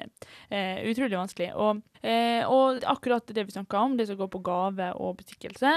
er 0.54 0.88
utrolig 0.88 1.20
vanskelig. 1.20 1.52
Og, 1.60 1.84
uh, 2.04 2.44
og 2.52 2.84
akkurat 2.88 3.34
det 3.34 3.48
vi 3.48 3.56
snakka 3.56 3.80
om, 3.80 3.98
det 3.98 4.08
som 4.10 4.20
går 4.20 4.30
på 4.34 4.44
gave 4.46 4.92
og 5.02 5.18
bestikkelse, 5.22 5.72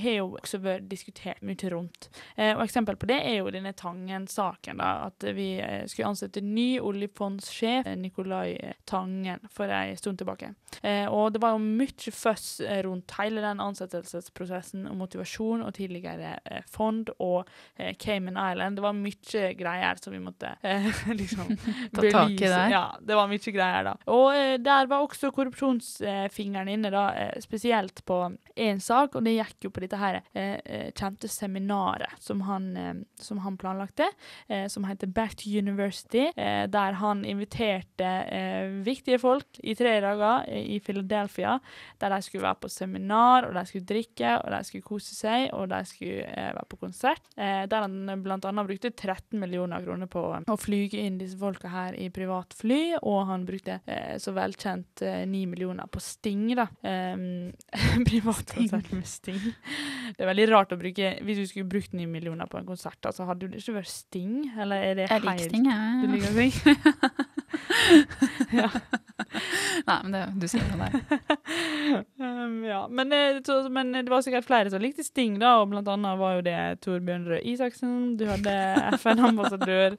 har 0.00 0.16
jo 0.18 0.34
også 0.38 0.58
vært 0.62 0.88
diskutert 0.90 1.42
mye 1.44 1.70
rundt. 1.72 2.08
Eh, 2.36 2.52
og 2.56 2.64
Eksempel 2.64 2.96
på 3.00 3.08
det 3.08 3.20
er 3.22 3.38
jo 3.38 3.52
denne 3.52 3.72
Tangen-saken. 3.76 4.78
da, 4.80 5.08
At 5.08 5.24
vi 5.36 5.54
eh, 5.62 5.84
skulle 5.90 6.10
ansette 6.12 6.42
ny 6.44 6.78
oljefondssjef, 6.80 7.86
eh, 7.86 7.96
Nicolai 8.00 8.74
Tangen, 8.88 9.42
for 9.52 9.70
en 9.70 9.96
stund 9.96 10.20
tilbake. 10.20 10.54
Eh, 10.82 11.06
og 11.06 11.32
det 11.34 11.42
var 11.42 11.54
jo 11.54 11.62
mye 11.62 12.14
føss 12.14 12.60
eh, 12.64 12.82
rundt 12.86 13.14
hele 13.18 13.44
den 13.44 13.62
ansettelsesprosessen 13.62 14.88
og 14.90 14.98
motivasjon 15.04 15.64
og 15.64 15.74
tidligere 15.76 16.36
eh, 16.44 16.64
fond 16.70 17.12
og 17.18 17.48
Cayman 18.00 18.38
Island. 18.38 18.78
Det 18.78 18.84
var 18.84 18.96
mye 18.96 19.44
greier 19.58 20.00
som 20.00 20.14
vi 20.14 20.22
måtte 20.22 20.54
liksom 21.20 21.54
Ta 21.94 22.02
tak 22.02 22.34
i 22.34 22.48
der? 22.48 22.68
Ja, 22.72 22.84
det 23.00 23.18
var 23.18 23.30
mye 23.30 23.54
greier 23.54 23.86
da. 23.90 23.94
Og 24.10 24.60
der 24.64 24.88
var 24.90 25.04
også 25.04 25.30
korrupsjonsfingeren 25.64 26.68
inne, 26.68 26.90
da, 26.90 27.04
spesielt 27.40 28.04
på 28.04 28.20
én 28.56 28.80
sak, 28.80 29.16
og 29.16 29.24
det 29.24 29.36
gikk 29.38 29.68
jo 29.68 29.74
på 29.74 29.84
dette 29.84 29.98
her 30.00 30.20
Eh, 30.64 30.90
kjente 30.94 31.28
seminaret 31.28 32.22
som 32.22 32.40
han, 32.40 32.76
eh, 32.76 32.94
som 33.14 33.38
han 33.38 33.56
planlagte, 33.56 34.06
eh, 34.48 34.66
som 34.66 34.84
heter 34.84 35.06
Back 35.06 35.34
to 35.34 35.50
University, 35.50 36.32
der 36.68 36.92
han 36.92 37.24
inviterte 37.24 38.08
viktige 38.84 39.18
folk 39.18 39.58
i 39.62 39.74
tre 39.74 40.00
dager 40.00 40.48
i 40.48 40.80
Philadelphia, 40.80 41.58
der 42.00 42.10
de 42.10 42.22
skulle 42.22 42.42
være 42.42 42.60
på 42.60 42.68
seminar, 42.68 43.46
og 43.48 43.54
de 43.54 43.64
skulle 43.66 43.86
drikke, 43.86 44.38
og 44.44 44.50
de 44.50 44.64
skulle 44.64 44.82
kose 44.82 45.14
seg, 45.14 45.50
og 45.52 45.68
de 45.68 45.80
skulle 45.84 46.24
være 46.26 46.64
på 46.68 46.76
konsert. 46.76 47.22
der 47.36 47.80
han 47.80 48.22
bl.a. 48.22 48.38
brukte 48.38 48.90
13 48.90 49.38
millioner 49.40 49.82
kroner 49.84 50.06
på 50.06 50.22
å 50.46 50.56
flyge 50.58 50.98
inn 50.98 51.18
disse 51.18 51.38
folka 51.38 51.68
her 51.68 51.94
i 51.94 52.08
privat 52.10 52.54
fly, 52.54 52.96
og 53.02 53.26
han 53.26 53.46
brukte 53.46 53.80
så 54.18 54.32
velkjent 54.32 55.02
9 55.28 55.43
millioner 55.50 55.86
på 55.92 56.00
Sting, 56.02 56.46
da. 56.58 56.66
Um, 56.84 57.52
Privatkonsert 58.08 58.90
med 58.94 59.06
Sting. 59.08 59.40
Det 60.14 60.20
er 60.24 60.30
veldig 60.30 60.46
rart 60.52 60.72
å 60.74 60.78
bruke 60.80 61.12
Hvis 61.24 61.38
du 61.40 61.46
skulle 61.50 61.68
brukt 61.70 61.92
ni 61.96 62.06
millioner 62.10 62.46
på 62.50 62.58
en 62.60 62.66
konsert, 62.68 63.00
så 63.14 63.26
hadde 63.28 63.46
jo 63.46 63.52
det 63.54 63.62
ikke 63.62 63.76
vært 63.80 63.92
Sting? 63.92 64.34
Eller 64.60 64.88
er 64.90 64.98
det 65.00 65.08
Jeg 65.10 65.24
liker 65.24 65.48
Sting, 65.48 65.64
Du 65.64 65.70
jeg. 65.72 66.12
liker 66.14 66.32
Sting? 66.34 66.54
ja. 68.60 68.68
Nei, 69.84 69.96
men 70.04 70.14
det, 70.14 70.22
du 70.40 70.46
sier 70.50 70.64
noe 70.70 70.86
der. 70.86 70.94
Um, 72.18 72.56
ja. 72.66 72.80
Men, 72.90 73.12
eh, 73.14 73.40
så, 73.46 73.60
men 73.72 73.92
det 73.96 74.08
var 74.10 74.24
sikkert 74.24 74.46
flere 74.48 74.72
som 74.72 74.82
likte 74.82 75.04
Sting, 75.06 75.36
da, 75.42 75.56
og 75.62 75.70
blant 75.72 75.88
annet 75.92 76.18
var 76.20 76.38
jo 76.38 76.44
det 76.46 76.56
Torbjørn 76.84 77.26
Røe 77.30 77.42
Isaksen, 77.54 78.14
du 78.20 78.24
hadde 78.30 78.54
FN-ambassadør, 79.00 79.98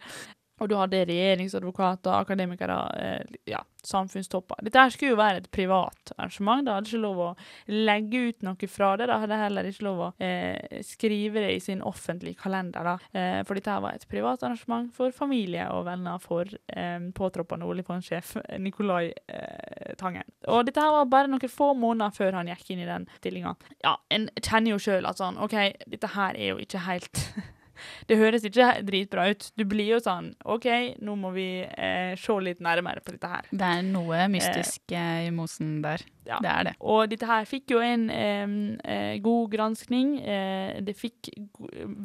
og 0.61 0.69
du 0.71 0.75
hadde 0.79 1.03
regjeringsadvokater, 1.09 2.13
akademikere, 2.15 2.77
eh, 3.01 3.39
ja, 3.51 3.61
samfunnstopper. 3.85 4.61
Dette 4.65 4.81
her 4.81 4.93
skulle 4.93 5.13
jo 5.13 5.19
være 5.19 5.41
et 5.43 5.49
privat 5.53 6.13
arrangement, 6.15 6.65
da 6.65 6.77
hadde 6.77 6.89
ikke 6.89 7.01
lov 7.03 7.21
å 7.21 7.29
legge 7.71 8.21
ut 8.29 8.45
noe 8.47 8.69
fra 8.71 8.93
det, 8.99 9.09
da 9.11 9.19
hadde 9.21 9.39
heller 9.39 9.69
ikke 9.69 9.85
lov 9.85 10.01
å 10.07 10.09
eh, 10.23 10.79
skrive 10.85 11.43
det 11.43 11.51
i 11.55 11.61
sin 11.63 11.83
offentlige 11.85 12.39
kalender. 12.41 12.95
Eh, 13.11 13.41
for 13.45 13.57
dette 13.57 13.73
her 13.73 13.83
var 13.83 13.97
et 13.97 14.07
privat 14.11 14.43
arrangement 14.47 14.91
for 14.95 15.15
familie 15.15 15.67
og 15.73 15.85
venner 15.89 16.21
for 16.23 16.49
eh, 16.49 17.09
påtroppende 17.15 17.67
oljefondsjef 17.69 18.35
Nicolai 18.61 19.09
eh, 19.11 19.93
Tangen. 19.99 20.25
Og 20.51 20.65
dette 20.67 20.81
her 20.81 20.93
var 20.95 21.11
bare 21.11 21.31
noen 21.31 21.51
få 21.51 21.73
måneder 21.77 22.15
før 22.15 22.39
han 22.39 22.49
gikk 22.51 22.73
inn 22.73 22.85
i 22.85 22.89
den 22.89 23.09
stillinga. 23.19 23.55
Ja, 23.83 23.97
en 24.13 24.29
kjenner 24.41 24.75
jo 24.75 24.81
sjøl 24.81 25.07
at 25.07 25.21
sånn, 25.21 25.39
OK, 25.41 25.55
dette 25.91 26.15
her 26.15 26.39
er 26.39 26.55
jo 26.55 26.63
ikke 26.63 26.85
helt 26.87 27.21
Det 28.09 28.19
høres 28.19 28.45
ikke 28.47 28.71
dritbra 28.85 29.29
ut. 29.31 29.49
Du 29.57 29.65
blir 29.69 29.95
jo 29.95 30.01
sånn 30.03 30.33
OK, 30.45 30.67
nå 31.05 31.15
må 31.19 31.31
vi 31.35 31.49
eh, 31.65 32.13
se 32.19 32.39
litt 32.43 32.63
nærmere 32.63 33.03
på 33.05 33.15
dette 33.15 33.31
her. 33.31 33.49
Det 33.51 33.71
er 33.79 33.87
noe 33.87 34.27
mystisk 34.31 34.95
eh, 34.95 35.25
i 35.27 35.33
mosen 35.35 35.79
der. 35.85 36.03
Ja. 36.25 36.39
Det 36.41 36.51
er 36.51 36.67
det. 36.69 36.73
Og 36.81 37.09
dette 37.11 37.27
her 37.29 37.45
fikk 37.49 37.75
jo 37.75 37.81
en 37.83 38.07
eh, 38.09 39.17
god 39.23 39.51
granskning. 39.53 40.15
Eh, 40.21 40.81
det 40.85 40.95
fikk 40.97 41.29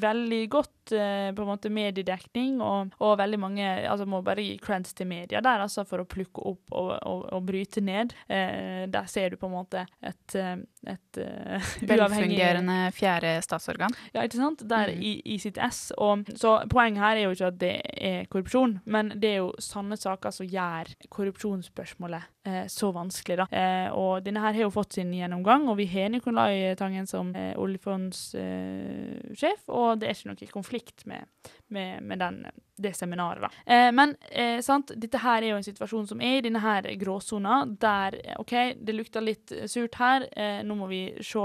veldig 0.00 0.40
godt 0.52 0.92
eh, 0.96 1.30
på 1.34 1.44
en 1.44 1.50
måte 1.50 1.72
mediedekning, 1.72 2.60
og, 2.64 2.94
og 3.00 3.16
veldig 3.20 3.40
mange 3.40 3.68
altså 3.90 4.06
Må 4.10 4.22
bare 4.26 4.42
gi 4.42 4.56
creds 4.62 4.94
til 4.96 5.08
media 5.10 5.40
der, 5.44 5.62
altså, 5.64 5.84
for 5.88 6.02
å 6.02 6.08
plukke 6.08 6.42
opp 6.50 6.74
og, 6.76 6.92
og, 7.06 7.24
og 7.32 7.44
bryte 7.46 7.82
ned. 7.84 8.14
Eh, 8.28 8.86
der 8.90 9.08
ser 9.10 9.32
du 9.32 9.40
på 9.40 9.48
en 9.48 9.54
måte 9.54 9.84
et, 10.02 10.36
eh, 10.36 10.56
et 10.90 11.20
eh, 11.22 11.70
Velfungerende 11.90 12.78
fjerde 12.96 13.36
statsorgan. 13.44 13.94
ja, 14.14 14.24
ikke 14.24 14.40
sant? 14.40 14.66
Der 14.68 14.92
mm. 14.92 15.04
i, 15.06 15.14
i 15.34 15.38
sitt 15.42 15.60
ess. 15.60 15.88
Og, 15.98 16.28
så 16.40 16.58
poenget 16.70 17.04
her 17.04 17.16
er 17.16 17.28
jo 17.28 17.36
ikke 17.36 17.52
at 17.52 17.60
det 17.60 17.74
er 17.96 18.28
korrupsjon, 18.32 18.78
men 18.90 19.14
det 19.20 19.34
er 19.34 19.42
jo 19.44 19.52
sanne 19.62 19.98
saker 20.00 20.34
som 20.34 20.48
gjør 20.50 20.92
korrupsjonsspørsmålet 21.08 22.28
eh, 22.50 22.66
så 22.70 22.90
vanskelig, 22.94 23.38
da. 23.40 23.46
Eh, 23.54 23.88
og 23.94 24.24
denne 24.26 24.42
her 24.42 24.56
har 24.56 24.66
jo 24.66 24.74
fått 24.74 24.98
sin 24.98 25.12
gjennomgang, 25.14 25.68
og 25.70 25.78
vi 25.80 25.86
har 25.90 26.10
Nikolai 26.10 26.74
Tangen 26.78 27.06
som 27.06 27.30
eh, 27.38 27.54
oljefondssjef, 27.60 29.64
eh, 29.64 29.70
og 29.70 30.00
det 30.00 30.10
er 30.10 30.18
ikke 30.18 30.32
noe 30.32 30.50
konflikt 30.50 31.06
med, 31.10 31.30
med, 31.70 32.02
med 32.02 32.20
den, 32.20 32.42
det 32.80 32.94
seminaret, 32.96 33.44
da. 33.44 33.50
Eh, 33.64 33.92
men 33.94 34.14
eh, 34.30 34.60
sant, 34.64 34.92
dette 34.96 35.20
her 35.22 35.42
er 35.42 35.52
jo 35.52 35.58
en 35.60 35.66
situasjon 35.66 36.08
som 36.10 36.22
er 36.24 36.38
i 36.38 36.44
denne 36.44 36.62
her 36.64 36.88
gråsona, 37.00 37.62
der 37.80 38.16
OK, 38.40 38.54
det 38.80 38.96
lukter 38.96 39.24
litt 39.24 39.52
surt 39.70 39.98
her, 40.00 40.26
nå 40.66 40.74
må 40.78 40.86
vi 40.90 41.00
se 41.24 41.40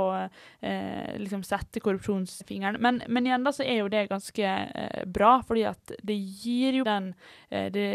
liksom 1.19 1.43
sette 1.45 1.81
korrupsjonsfingeren. 1.83 2.79
Men, 2.81 3.01
men 3.07 3.27
igjen 3.27 3.45
da 3.45 3.51
så 3.55 3.63
er 3.65 3.81
jo 3.81 3.89
det 3.91 4.07
ganske 4.09 4.53
bra, 5.11 5.31
fordi 5.45 5.65
at 5.69 5.93
det 6.05 6.15
gir 6.15 6.79
jo 6.79 6.85
den, 6.87 7.11
det, 7.49 7.87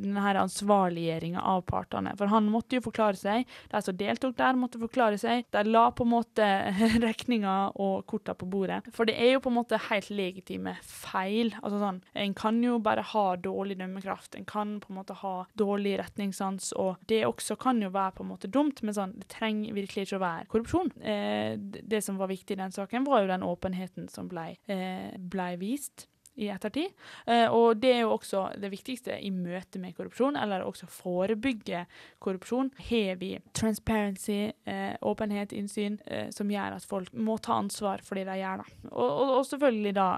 den 0.00 0.18
her 0.18 0.40
ansvarliggjøringa 0.42 1.44
av 1.52 1.62
partene. 1.68 2.14
For 2.18 2.32
han 2.32 2.47
måtte 2.52 2.78
jo 2.78 2.84
forklare 2.84 3.18
seg. 3.18 3.48
De 3.72 3.82
som 3.84 3.96
deltok 3.98 4.36
der, 4.38 4.58
måtte 4.58 4.80
forklare 4.80 5.18
seg. 5.20 5.46
De 5.54 5.62
la 5.68 5.88
på 5.94 6.06
en 6.06 6.12
måte 6.12 6.48
regninga 7.06 7.56
og 7.76 8.06
korta 8.10 8.34
på 8.38 8.48
bordet. 8.50 8.82
For 8.94 9.08
det 9.08 9.16
er 9.20 9.34
jo 9.34 9.44
på 9.44 9.52
en 9.52 9.58
måte 9.58 9.80
helt 9.88 10.10
legitime 10.12 10.76
feil. 10.82 11.54
Altså 11.62 11.80
sånn, 11.82 12.02
En 12.18 12.34
kan 12.38 12.60
jo 12.62 12.78
bare 12.82 13.04
ha 13.12 13.26
dårlig 13.40 13.78
dømmekraft. 13.80 14.36
En 14.38 14.48
kan 14.48 14.78
på 14.82 14.92
en 14.92 15.00
måte 15.00 15.16
ha 15.22 15.34
dårlig 15.58 15.96
retningssans, 16.00 16.72
og 16.78 16.98
det 17.10 17.24
også 17.28 17.58
kan 17.60 17.82
jo 17.82 17.92
være 17.94 18.18
på 18.18 18.26
en 18.26 18.32
måte 18.32 18.50
dumt, 18.52 18.82
men 18.82 18.96
sånn, 18.96 19.16
det 19.18 19.30
trenger 19.32 19.76
virkelig 19.76 20.08
ikke 20.08 20.18
å 20.18 20.24
være 20.24 20.50
korrupsjon. 20.52 20.92
Eh, 21.02 21.56
det 21.58 22.02
som 22.04 22.20
var 22.20 22.30
viktig 22.32 22.56
i 22.56 22.62
den 22.62 22.74
saken, 22.74 23.06
var 23.08 23.24
jo 23.24 23.32
den 23.32 23.46
åpenheten 23.46 24.08
som 24.12 24.30
ble, 24.30 24.52
eh, 24.68 25.10
ble 25.18 25.50
vist 25.60 26.08
i 26.38 26.48
ettertid. 26.54 26.94
Eh, 27.26 27.46
og 27.50 27.80
det 27.82 27.92
er 27.94 28.02
jo 28.04 28.14
også 28.14 28.44
det 28.60 28.70
viktigste 28.72 29.18
i 29.18 29.30
møte 29.34 29.80
med 29.82 29.96
korrupsjon, 29.98 30.38
eller 30.38 30.66
også 30.66 30.88
forebygge 30.90 31.84
korrupsjon. 32.22 32.70
Har 32.88 33.18
vi 33.20 33.34
transparency, 33.52 34.52
eh, 34.64 34.94
åpenhet, 35.02 35.52
innsyn, 35.52 35.98
eh, 36.06 36.30
som 36.34 36.50
gjør 36.50 36.78
at 36.78 36.88
folk 36.88 37.12
må 37.12 37.38
ta 37.42 37.58
ansvar 37.58 38.04
for 38.06 38.18
det 38.18 38.28
de 38.30 38.38
gjør. 38.38 38.64
Og, 38.92 39.44
selvfølgelig 39.48 39.94
da 39.94 40.08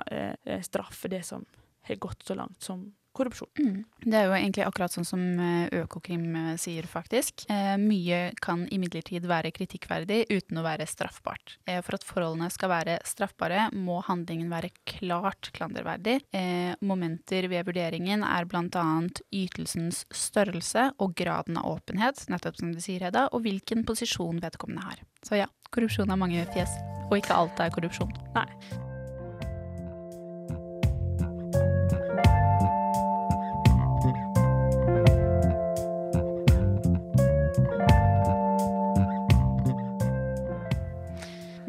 straffe 0.64 1.08
det 1.10 1.20
som 1.26 1.44
har 1.86 1.98
gått 2.00 2.24
så 2.24 2.34
langt 2.38 2.62
som 2.62 2.86
korrupsjon. 3.16 3.50
Mm. 3.58 3.84
Det 4.04 4.16
er 4.16 4.26
jo 4.28 4.34
egentlig 4.36 4.64
akkurat 4.66 4.94
sånn 4.94 5.06
som 5.08 5.22
eh, 5.42 5.80
Økokrim 5.82 6.26
eh, 6.36 6.50
sier, 6.60 6.86
faktisk. 6.90 7.44
Eh, 7.50 7.74
mye 7.80 8.20
kan 8.42 8.66
imidlertid 8.72 9.26
være 9.28 9.52
kritikkverdig 9.54 10.22
uten 10.30 10.60
å 10.60 10.64
være 10.66 10.86
straffbart. 10.88 11.56
Eh, 11.66 11.80
for 11.86 11.98
at 11.98 12.06
forholdene 12.06 12.50
skal 12.52 12.72
være 12.72 12.98
straffbare, 13.08 13.68
må 13.76 14.00
handlingen 14.06 14.50
være 14.52 14.72
klart 14.88 15.52
klanderverdig. 15.56 16.20
Eh, 16.36 16.74
momenter 16.80 17.48
ved 17.52 17.68
vurderingen 17.68 18.24
er 18.26 18.48
bl.a. 18.50 18.86
ytelsens 19.34 20.04
størrelse 20.14 20.90
og 21.00 21.16
graden 21.18 21.60
av 21.60 21.76
åpenhet, 21.76 22.26
nettopp 22.32 22.60
som 22.60 22.74
du 22.74 22.82
sier, 22.82 23.02
Hedda, 23.06 23.28
og 23.34 23.44
hvilken 23.46 23.86
posisjon 23.88 24.42
vedkommende 24.42 24.86
har. 24.86 25.02
Så 25.26 25.40
ja, 25.40 25.48
korrupsjon 25.74 26.12
har 26.12 26.20
mange 26.20 26.46
fjes, 26.54 26.78
og 27.08 27.18
ikke 27.20 27.36
alt 27.36 27.64
er 27.64 27.74
korrupsjon. 27.74 28.14
Nei. 28.36 28.89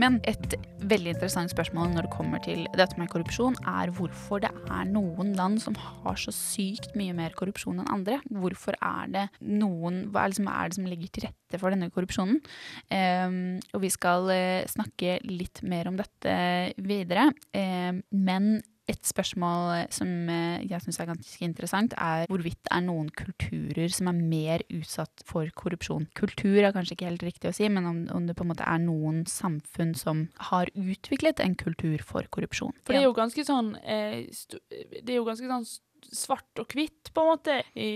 Men 0.01 0.17
et 0.25 0.55
veldig 0.89 1.13
interessant 1.13 1.51
spørsmål 1.51 1.91
når 1.93 2.08
det 2.08 2.13
kommer 2.15 2.41
til 2.41 2.63
dette 2.74 2.98
med 2.98 3.10
korrupsjon, 3.12 3.58
er 3.70 3.91
hvorfor 3.93 4.41
det 4.41 4.50
er 4.50 4.88
noen 4.89 5.36
land 5.38 5.60
som 5.62 5.77
har 5.77 6.17
så 6.17 6.34
sykt 6.34 6.96
mye 6.98 7.13
mer 7.17 7.36
korrupsjon 7.38 7.84
enn 7.84 7.91
andre. 7.93 8.17
Hvorfor 8.34 8.77
er 8.81 9.12
det 9.13 9.27
noen 9.46 10.03
Hva 10.12 10.25
er 10.25 10.34
det 10.34 10.39
som, 10.39 10.50
er 10.50 10.72
det 10.72 10.79
som 10.79 10.89
ligger 10.89 11.12
til 11.13 11.27
rette 11.27 11.62
for 11.62 11.74
denne 11.74 11.91
korrupsjonen? 11.93 12.41
Um, 12.89 13.60
og 13.75 13.86
vi 13.86 13.91
skal 13.93 14.31
uh, 14.31 14.70
snakke 14.72 15.20
litt 15.27 15.62
mer 15.67 15.91
om 15.91 16.00
dette 16.00 16.36
videre. 16.81 17.29
Um, 17.53 18.01
men 18.10 18.53
et 18.92 19.02
spørsmål 19.08 19.88
som 19.94 20.10
eh, 20.32 20.64
jeg 20.70 20.84
syns 20.84 21.00
er 21.02 21.10
ganske 21.12 21.46
interessant, 21.46 21.96
er 21.98 22.28
hvorvidt 22.32 22.60
det 22.66 22.74
er 22.76 22.86
noen 22.86 23.10
kulturer 23.16 23.94
som 23.94 24.12
er 24.12 24.20
mer 24.20 24.66
utsatt 24.74 25.24
for 25.28 25.50
korrupsjon. 25.58 26.08
Kultur 26.18 26.60
er 26.62 26.74
kanskje 26.76 26.98
ikke 26.98 27.10
helt 27.10 27.26
riktig 27.26 27.52
å 27.52 27.56
si, 27.56 27.70
men 27.72 27.88
om, 27.88 28.02
om 28.16 28.28
det 28.28 28.38
på 28.38 28.46
en 28.46 28.52
måte 28.54 28.68
er 28.68 28.82
noen 28.84 29.24
samfunn 29.30 29.96
som 29.98 30.26
har 30.52 30.72
utviklet 30.76 31.44
en 31.44 31.56
kultur 31.60 32.04
for 32.06 32.28
korrupsjon. 32.34 32.76
For 32.86 32.96
det 32.96 33.04
er 33.04 33.10
jo 33.10 33.16
ganske 33.18 33.46
sånn 33.48 33.76
eh, 33.82 34.28
Det 35.02 35.10
er 35.10 35.22
jo 35.22 35.28
ganske 35.28 35.50
sånn 35.50 35.66
svart 36.12 36.60
og 36.60 36.67
hvitt, 36.74 37.12
på 37.13 37.22
en 37.24 37.27
måte, 37.31 37.55
i, 37.75 37.88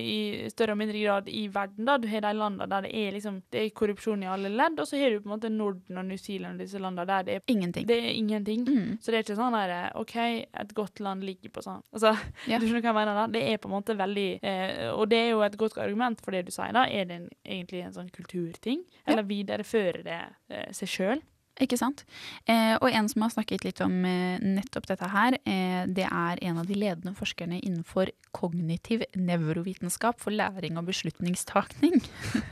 i 0.45 0.49
større 0.51 0.75
og 0.75 0.79
mindre 0.79 0.99
grad 1.01 1.29
i 1.31 1.45
verden. 1.51 1.85
da. 1.87 1.97
Du 1.97 2.07
har 2.11 2.21
de 2.25 2.33
landene 2.37 2.67
der 2.69 2.81
det 2.85 2.91
er 2.95 3.11
liksom 3.15 3.41
Det 3.51 3.61
er 3.63 3.69
korrupsjon 3.75 4.23
i 4.23 4.29
alle 4.31 4.49
ledd, 4.53 4.79
og 4.79 4.87
så 4.87 4.97
har 4.99 5.09
du 5.11 5.19
på 5.21 5.29
en 5.29 5.33
måte 5.35 5.49
Norden 5.51 5.97
og 5.97 6.05
New 6.05 6.17
Zealand 6.17 6.59
og 6.59 6.65
disse 6.65 6.79
landene 6.79 7.05
der 7.07 7.23
det 7.27 7.35
er, 7.35 7.41
Ingenting. 7.47 7.87
det 7.87 7.97
er 7.97 8.09
ingenting. 8.13 8.65
Mm. 8.67 8.97
Så 9.01 9.11
det 9.11 9.19
er 9.19 9.23
ikke 9.27 9.37
sånn 9.39 9.55
der 9.57 9.75
OK, 9.99 10.15
et 10.17 10.73
godt 10.77 10.99
land 10.99 11.23
ligger 11.23 11.49
på 11.55 11.63
sånn 11.65 11.81
Altså, 11.93 12.15
Ja. 12.51 12.59
du 12.59 12.67
skjønner 12.67 12.81
hva 12.85 12.91
jeg 12.93 12.99
mener 13.01 13.15
da? 13.21 13.27
Det 13.35 13.43
er 13.53 13.57
på 13.57 13.69
en 13.71 13.75
måte 13.75 13.95
veldig 13.97 14.27
eh, 14.43 14.89
Og 14.95 15.07
det 15.09 15.19
er 15.25 15.29
jo 15.33 15.41
et 15.45 15.57
godt 15.57 15.77
argument 15.77 16.21
for 16.23 16.31
det 16.35 16.45
du 16.47 16.51
sier, 16.55 16.71
da. 16.75 16.85
Er 16.87 17.05
det 17.09 17.19
en, 17.21 17.29
egentlig 17.45 17.83
en 17.85 17.93
sånn 17.95 18.09
kulturting? 18.15 18.83
Eller 19.07 19.23
viderefører 19.27 20.03
det 20.05 20.19
eh, 20.49 20.69
seg 20.75 20.87
sjøl? 20.91 21.21
Ikke 21.63 21.77
sant? 21.79 22.03
Eh, 22.51 22.75
og 22.81 22.89
en 22.89 23.07
som 23.07 23.23
har 23.23 23.31
snakket 23.31 23.63
litt 23.63 23.79
om 23.83 23.93
eh, 24.07 24.41
nettopp 24.43 24.89
dette 24.89 25.07
her, 25.07 25.37
eh, 25.47 25.85
det 25.87 26.03
er 26.09 26.41
en 26.43 26.59
av 26.59 26.67
de 26.67 26.75
ledende 26.75 27.13
forskerne 27.15 27.61
innenfor 27.61 28.11
kognitiv 28.35 29.05
nevrovitenskap 29.15 30.19
for 30.19 30.35
læring 30.35 30.75
og 30.79 30.89
beslutningstakning, 30.89 32.01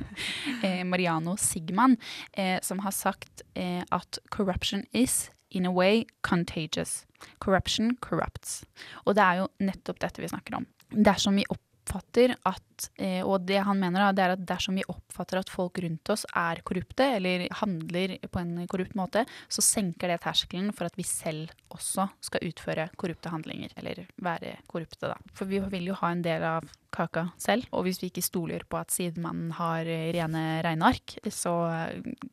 eh, 0.66 0.86
Mariano 0.88 1.36
Sigman, 1.36 1.98
eh, 2.32 2.62
som 2.64 2.80
har 2.86 2.96
sagt 2.96 3.44
eh, 3.60 3.84
at 3.92 4.22
corruption 4.32 4.86
is 4.94 5.28
in 5.52 5.68
a 5.68 5.72
way 5.72 6.06
contagious. 6.22 7.04
Corruption 7.44 7.98
corrupts. 8.02 8.64
Og 9.06 9.20
det 9.20 9.24
er 9.28 9.44
jo 9.44 9.52
nettopp 9.60 10.00
dette 10.00 10.24
vi 10.24 10.32
snakker 10.32 10.62
om. 10.62 10.68
Dersom 10.96 11.36
vi 11.36 11.46
oppfatter 11.50 11.73
oppfatter 11.84 12.36
at, 12.48 12.90
eh, 12.98 13.22
og 13.24 13.46
det 13.46 13.60
han 13.64 13.80
mener, 13.80 14.00
da, 14.00 14.12
det 14.16 14.24
er 14.24 14.34
at 14.38 14.46
dersom 14.48 14.76
vi 14.80 14.86
oppfatter 14.88 15.42
at 15.42 15.52
folk 15.52 15.80
rundt 15.84 16.10
oss 16.10 16.26
er 16.36 16.62
korrupte, 16.66 17.04
eller 17.18 17.48
handler 17.60 18.18
på 18.32 18.40
en 18.40 18.68
korrupt 18.68 18.96
måte, 18.96 19.26
så 19.52 19.62
senker 19.62 20.10
det 20.10 20.22
terskelen 20.24 20.72
for 20.74 20.88
at 20.88 20.98
vi 20.98 21.06
selv 21.08 21.52
også 21.74 22.08
skal 22.24 22.48
utføre 22.48 22.90
korrupte 22.98 23.34
handlinger, 23.34 23.76
eller 23.78 24.06
være 24.16 24.58
korrupte, 24.68 25.12
da. 25.12 25.18
For 25.36 25.50
vi 25.50 25.62
vil 25.74 25.92
jo 25.92 26.00
ha 26.00 26.14
en 26.14 26.24
del 26.26 26.48
av 26.48 26.72
kaka 26.94 27.28
selv. 27.42 27.68
Og 27.74 27.88
hvis 27.88 28.02
vi 28.02 28.12
ikke 28.12 28.26
stoler 28.26 28.66
på 28.70 28.80
at 28.80 28.94
sidemannen 28.94 29.54
har 29.58 29.88
rene 29.88 30.44
regneark, 30.66 31.18
så 31.34 31.54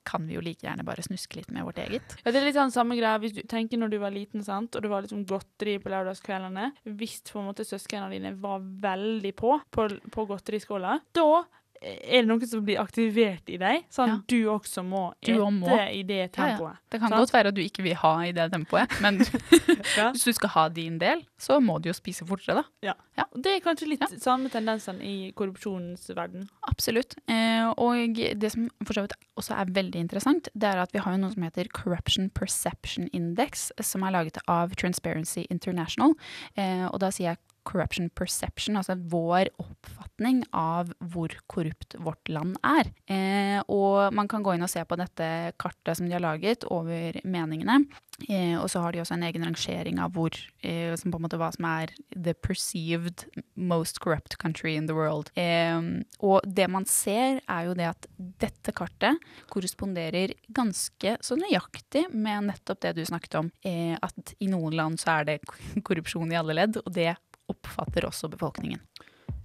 kan 0.07 0.27
vi 0.29 0.37
jo 0.37 0.45
like 0.45 0.65
gjerne 0.67 0.87
bare 0.87 1.05
snuske 1.07 1.41
litt 1.41 1.53
med 1.55 1.67
vårt 1.67 1.81
eget. 1.83 2.17
Ja, 2.23 2.31
det 2.31 2.41
er 2.41 2.49
litt 2.49 2.59
sånn 2.59 2.75
samme 2.75 2.99
greia 2.99 3.21
hvis 3.23 3.37
du 3.37 3.43
tenker 3.49 3.81
når 3.81 3.95
du 3.95 3.99
var 4.03 4.15
liten, 4.15 4.45
sant, 4.47 4.77
og 4.77 4.85
det 4.85 4.93
var 4.93 5.05
liksom 5.05 5.25
godteri 5.29 5.79
på 5.83 5.93
lørdagskveldene. 5.93 6.71
Hvis 7.01 7.21
på 7.31 7.41
en 7.41 7.51
måte 7.51 7.67
søsknene 7.67 8.11
dine 8.13 8.35
var 8.41 8.61
veldig 8.61 9.35
på 9.39 9.57
på, 9.71 9.87
på 10.13 10.27
godteriskåla, 10.31 10.99
da 11.17 11.43
er 11.81 12.21
det 12.21 12.29
noe 12.29 12.47
som 12.49 12.61
blir 12.65 12.81
aktivert 12.83 13.49
i 13.49 13.57
deg, 13.61 13.87
sånn 13.93 14.11
ja. 14.13 14.17
du 14.29 14.39
også 14.53 14.83
må 14.85 15.07
du 15.25 15.33
ete 15.33 15.51
må. 15.55 15.77
i 15.89 16.03
det 16.05 16.21
tempoet. 16.37 16.77
Ja, 16.77 16.77
ja. 16.77 16.91
Det 16.93 17.01
kan 17.01 17.09
sant? 17.09 17.23
godt 17.23 17.33
være 17.33 17.53
at 17.53 17.57
du 17.57 17.63
ikke 17.65 17.85
vil 17.87 17.97
ha 18.03 18.13
i 18.27 18.33
det 18.37 18.47
tempoet, 18.53 18.97
men 19.01 19.23
hvis 20.13 20.27
du 20.27 20.33
skal 20.37 20.53
ha 20.57 20.67
din 20.77 20.99
del, 21.01 21.25
så 21.41 21.57
må 21.65 21.79
du 21.81 21.89
jo 21.89 21.97
spise 21.97 22.27
fortere, 22.29 22.61
da. 22.61 22.91
Ja. 22.91 23.27
Det 23.33 23.57
er 23.57 23.65
kanskje 23.65 23.89
litt 23.93 24.05
samme 24.21 24.51
tendensen 24.53 25.01
i 25.05 25.31
korrupsjonens 25.37 26.11
verden. 26.17 26.49
Absolutt. 26.69 27.17
Eh, 27.31 27.71
og 27.81 28.19
det 28.19 28.53
som 28.53 28.69
for 28.85 28.97
så 28.97 29.07
vidt 29.07 29.17
også 29.41 29.57
er 29.57 29.73
veldig 29.77 30.05
interessant, 30.05 30.51
det 30.53 30.69
er 30.69 30.83
at 30.83 30.93
vi 30.93 31.03
har 31.05 31.17
noe 31.21 31.33
som 31.33 31.47
heter 31.47 31.71
Corruption 31.73 32.29
Perception 32.37 33.09
Index, 33.17 33.71
som 33.81 34.05
er 34.05 34.17
laget 34.19 34.41
av 34.51 34.77
Transparency 34.77 35.47
International. 35.49 36.17
Eh, 36.61 36.85
og 36.91 37.01
da 37.01 37.13
sier 37.15 37.33
jeg 37.33 37.43
corruption 37.69 38.11
perception, 38.17 38.79
altså 38.81 38.97
vår 39.11 39.51
oppfatning 39.61 40.43
av 40.57 40.93
hvor 41.13 41.35
korrupt 41.51 41.97
vårt 42.01 42.31
land 42.33 42.57
er. 42.67 42.93
Eh, 43.11 43.59
og 43.69 44.15
man 44.17 44.29
kan 44.31 44.45
gå 44.45 44.55
inn 44.57 44.67
og 44.67 44.73
se 44.73 44.85
på 44.85 44.99
dette 45.01 45.31
kartet 45.61 45.99
som 45.99 46.09
de 46.09 46.17
har 46.17 46.25
laget 46.25 46.67
over 46.71 47.21
meningene. 47.25 47.83
Eh, 48.29 48.57
og 48.61 48.69
så 48.69 48.83
har 48.85 48.93
de 48.93 49.01
også 49.01 49.17
en 49.17 49.25
egen 49.29 49.45
rangering 49.47 50.01
av 50.03 50.13
hvor, 50.17 50.35
eh, 50.63 50.93
som 51.01 51.13
på 51.13 51.21
en 51.21 51.25
måte 51.25 51.39
hva 51.41 51.51
som 51.55 51.67
er 51.69 51.93
the 52.13 52.35
perceived 52.35 53.25
most 53.57 54.01
corrupt 54.01 54.37
country 54.39 54.75
in 54.77 54.87
the 54.87 54.97
world. 54.97 55.31
Eh, 55.37 55.81
og 56.21 56.45
det 56.45 56.69
man 56.71 56.87
ser, 56.89 57.41
er 57.49 57.69
jo 57.69 57.77
det 57.79 57.89
at 57.89 58.11
dette 58.19 58.75
kartet 58.77 59.21
korresponderer 59.53 60.35
ganske 60.53 61.17
så 61.25 61.39
nøyaktig 61.39 62.09
med 62.13 62.51
nettopp 62.51 62.83
det 62.85 62.97
du 62.99 63.05
snakket 63.09 63.41
om. 63.41 63.51
Eh, 63.65 63.97
at 64.01 64.35
i 64.41 64.51
noen 64.51 64.77
land 64.77 65.01
så 65.01 65.21
er 65.21 65.29
det 65.33 65.41
korrupsjon 65.87 66.33
i 66.33 66.39
alle 66.41 66.57
ledd, 66.57 66.81
og 66.85 66.93
det 66.97 67.15
oppfatter 67.61 68.09
også 68.09 68.29
befolkningen. 68.33 68.81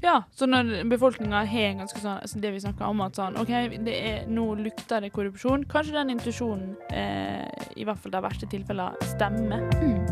Ja, 0.02 0.24
så 0.32 0.46
når 0.46 0.84
befolkninga 0.92 1.46
har 1.50 1.78
ganske 1.80 2.02
sånn 2.02 2.20
altså 2.20 2.40
det 2.44 2.52
vi 2.54 2.62
snakka 2.62 2.90
om, 2.92 3.02
at 3.06 3.18
sånn 3.18 3.40
OK, 3.42 3.50
er, 3.50 4.28
nå 4.30 4.48
lukter 4.60 5.02
det 5.02 5.14
korrupsjon, 5.16 5.66
kanskje 5.72 5.96
den 5.98 6.14
intuisjonen, 6.18 6.76
eh, 6.92 7.48
i 7.80 7.88
hvert 7.88 8.02
fall 8.04 8.14
de 8.14 8.24
verste 8.28 8.50
tilfellene, 8.52 9.14
stemmer. 9.16 9.66
Mm. 9.82 10.04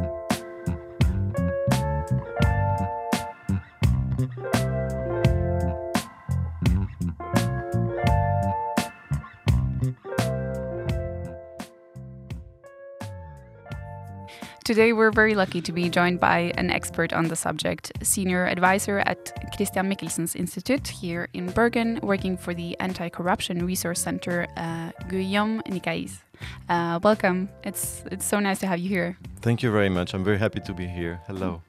Today, 14.63 14.93
we're 14.93 15.11
very 15.11 15.35
lucky 15.35 15.59
to 15.59 15.73
be 15.73 15.89
joined 15.89 16.21
by 16.21 16.53
an 16.55 16.69
expert 16.69 17.11
on 17.11 17.27
the 17.27 17.35
subject, 17.35 17.91
senior 18.01 18.45
advisor 18.45 18.99
at 18.99 19.33
Christian 19.57 19.89
Michelsen's 19.89 20.35
Institute 20.35 20.87
here 20.87 21.27
in 21.33 21.49
Bergen, 21.51 21.99
working 22.01 22.37
for 22.37 22.53
the 22.53 22.79
Anti 22.79 23.09
Corruption 23.09 23.65
Resource 23.65 23.99
Center, 23.99 24.47
uh, 24.55 24.91
Guillaume 25.09 25.61
Nicaise. 25.67 26.21
Uh, 26.69 26.97
welcome. 27.03 27.49
It's, 27.65 28.05
it's 28.09 28.23
so 28.23 28.39
nice 28.39 28.59
to 28.59 28.67
have 28.67 28.79
you 28.79 28.87
here. 28.87 29.17
Thank 29.41 29.63
you 29.63 29.71
very 29.71 29.89
much. 29.89 30.13
I'm 30.13 30.23
very 30.23 30.37
happy 30.37 30.61
to 30.61 30.73
be 30.73 30.87
here. 30.87 31.19
Hello. 31.27 31.61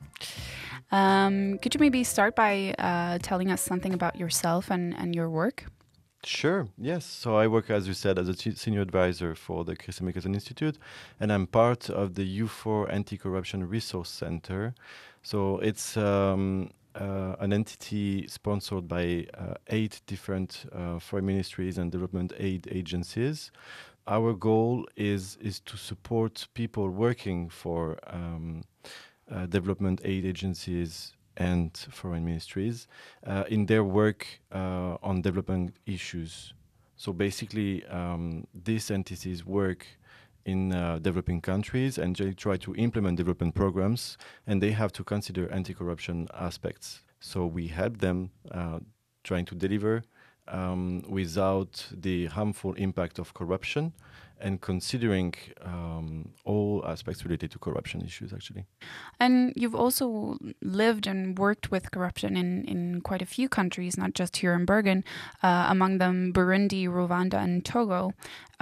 Um, 0.93 1.59
could 1.59 1.75
you 1.75 1.81
maybe 1.81 2.05
start 2.05 2.37
by 2.37 2.77
uh, 2.79 3.19
telling 3.23 3.51
us 3.51 3.61
something 3.61 3.93
about 3.93 4.15
yourself 4.21 4.71
and, 4.71 4.97
and 4.97 5.17
your 5.17 5.29
work? 5.29 5.65
Sure, 6.27 6.69
yes. 6.79 7.05
So 7.05 7.37
I 7.37 7.47
work, 7.47 7.69
as 7.71 7.87
you 7.87 7.93
said, 7.95 8.19
as 8.19 8.29
a 8.29 8.35
senior 8.35 8.81
advisor 8.81 9.35
for 9.35 9.65
the 9.65 9.77
Christian 9.77 10.07
Michelsen 10.11 10.35
Institute, 10.35 10.79
and 11.21 11.31
I'm 11.33 11.47
part 11.47 11.91
of 11.91 12.15
the 12.15 12.41
U4 12.41 12.91
Anti 12.91 13.19
Corruption 13.19 13.69
Resource 13.69 14.09
Center. 14.09 14.75
So 15.23 15.59
it's 15.59 15.97
um, 15.97 16.71
uh, 16.95 17.37
an 17.41 17.53
entity 17.53 18.27
sponsored 18.29 18.89
by 18.89 19.27
uh, 19.37 19.55
eight 19.69 20.01
different 20.07 20.65
uh, 20.73 20.99
foreign 20.99 21.27
ministries 21.27 21.77
and 21.77 21.93
development 21.93 22.33
aid 22.39 22.69
agencies. 22.71 23.51
Our 24.07 24.33
goal 24.35 24.87
is 24.97 25.37
is 25.43 25.61
to 25.61 25.77
support 25.77 26.47
people 26.55 26.89
working 26.89 27.49
for 27.51 27.99
um, 28.07 28.65
uh, 29.31 29.47
development 29.47 30.01
aid 30.05 30.25
agencies 30.25 31.13
and 31.37 31.77
foreign 31.91 32.25
ministries 32.25 32.87
uh, 33.27 33.45
in 33.49 33.67
their 33.67 33.85
work 33.85 34.27
uh, 34.53 34.97
on 35.03 35.23
development 35.23 35.77
issues. 35.87 36.55
So 36.97 37.13
basically, 37.13 37.85
um, 37.87 38.47
these 38.55 38.91
entities 38.91 39.45
work 39.45 39.87
in 40.45 40.73
uh, 40.73 40.99
developing 40.99 41.41
countries 41.41 41.99
and 41.99 42.15
they 42.17 42.33
try 42.33 42.57
to 42.59 42.75
implement 42.77 43.17
development 43.17 43.55
programs, 43.55 44.19
and 44.47 44.63
they 44.63 44.73
have 44.73 44.93
to 44.93 45.05
consider 45.05 45.51
anti-corruption 45.51 46.29
aspects. 46.35 47.01
So 47.21 47.47
we 47.47 47.69
help 47.69 47.99
them 47.99 48.31
uh, 48.51 48.81
trying 49.23 49.47
to 49.47 49.55
deliver 49.55 50.03
um, 50.49 51.03
without 51.09 51.87
the 51.91 52.27
harmful 52.27 52.75
impact 52.75 53.19
of 53.19 53.33
corruption 53.33 53.93
and 54.41 54.61
considering 54.61 55.35
um, 55.63 56.31
all 56.45 56.85
aspects 56.87 57.25
related 57.25 57.51
to 57.53 57.59
corruption 57.59 58.03
issues, 58.03 58.33
actually. 58.33 58.67
And 59.21 59.53
you've 59.57 59.75
also 59.75 60.39
lived 60.61 61.07
and 61.07 61.39
worked 61.39 61.71
with 61.71 61.91
corruption 61.91 62.37
in, 62.37 62.65
in 62.65 63.01
quite 63.01 63.23
a 63.23 63.27
few 63.27 63.49
countries, 63.49 63.97
not 63.97 64.15
just 64.15 64.37
here 64.39 64.55
in 64.55 64.65
Bergen, 64.65 65.05
uh, 65.43 65.67
among 65.69 65.99
them 65.99 66.33
Burundi, 66.33 66.87
Rwanda, 66.87 67.43
and 67.43 67.65
Togo, 67.65 68.13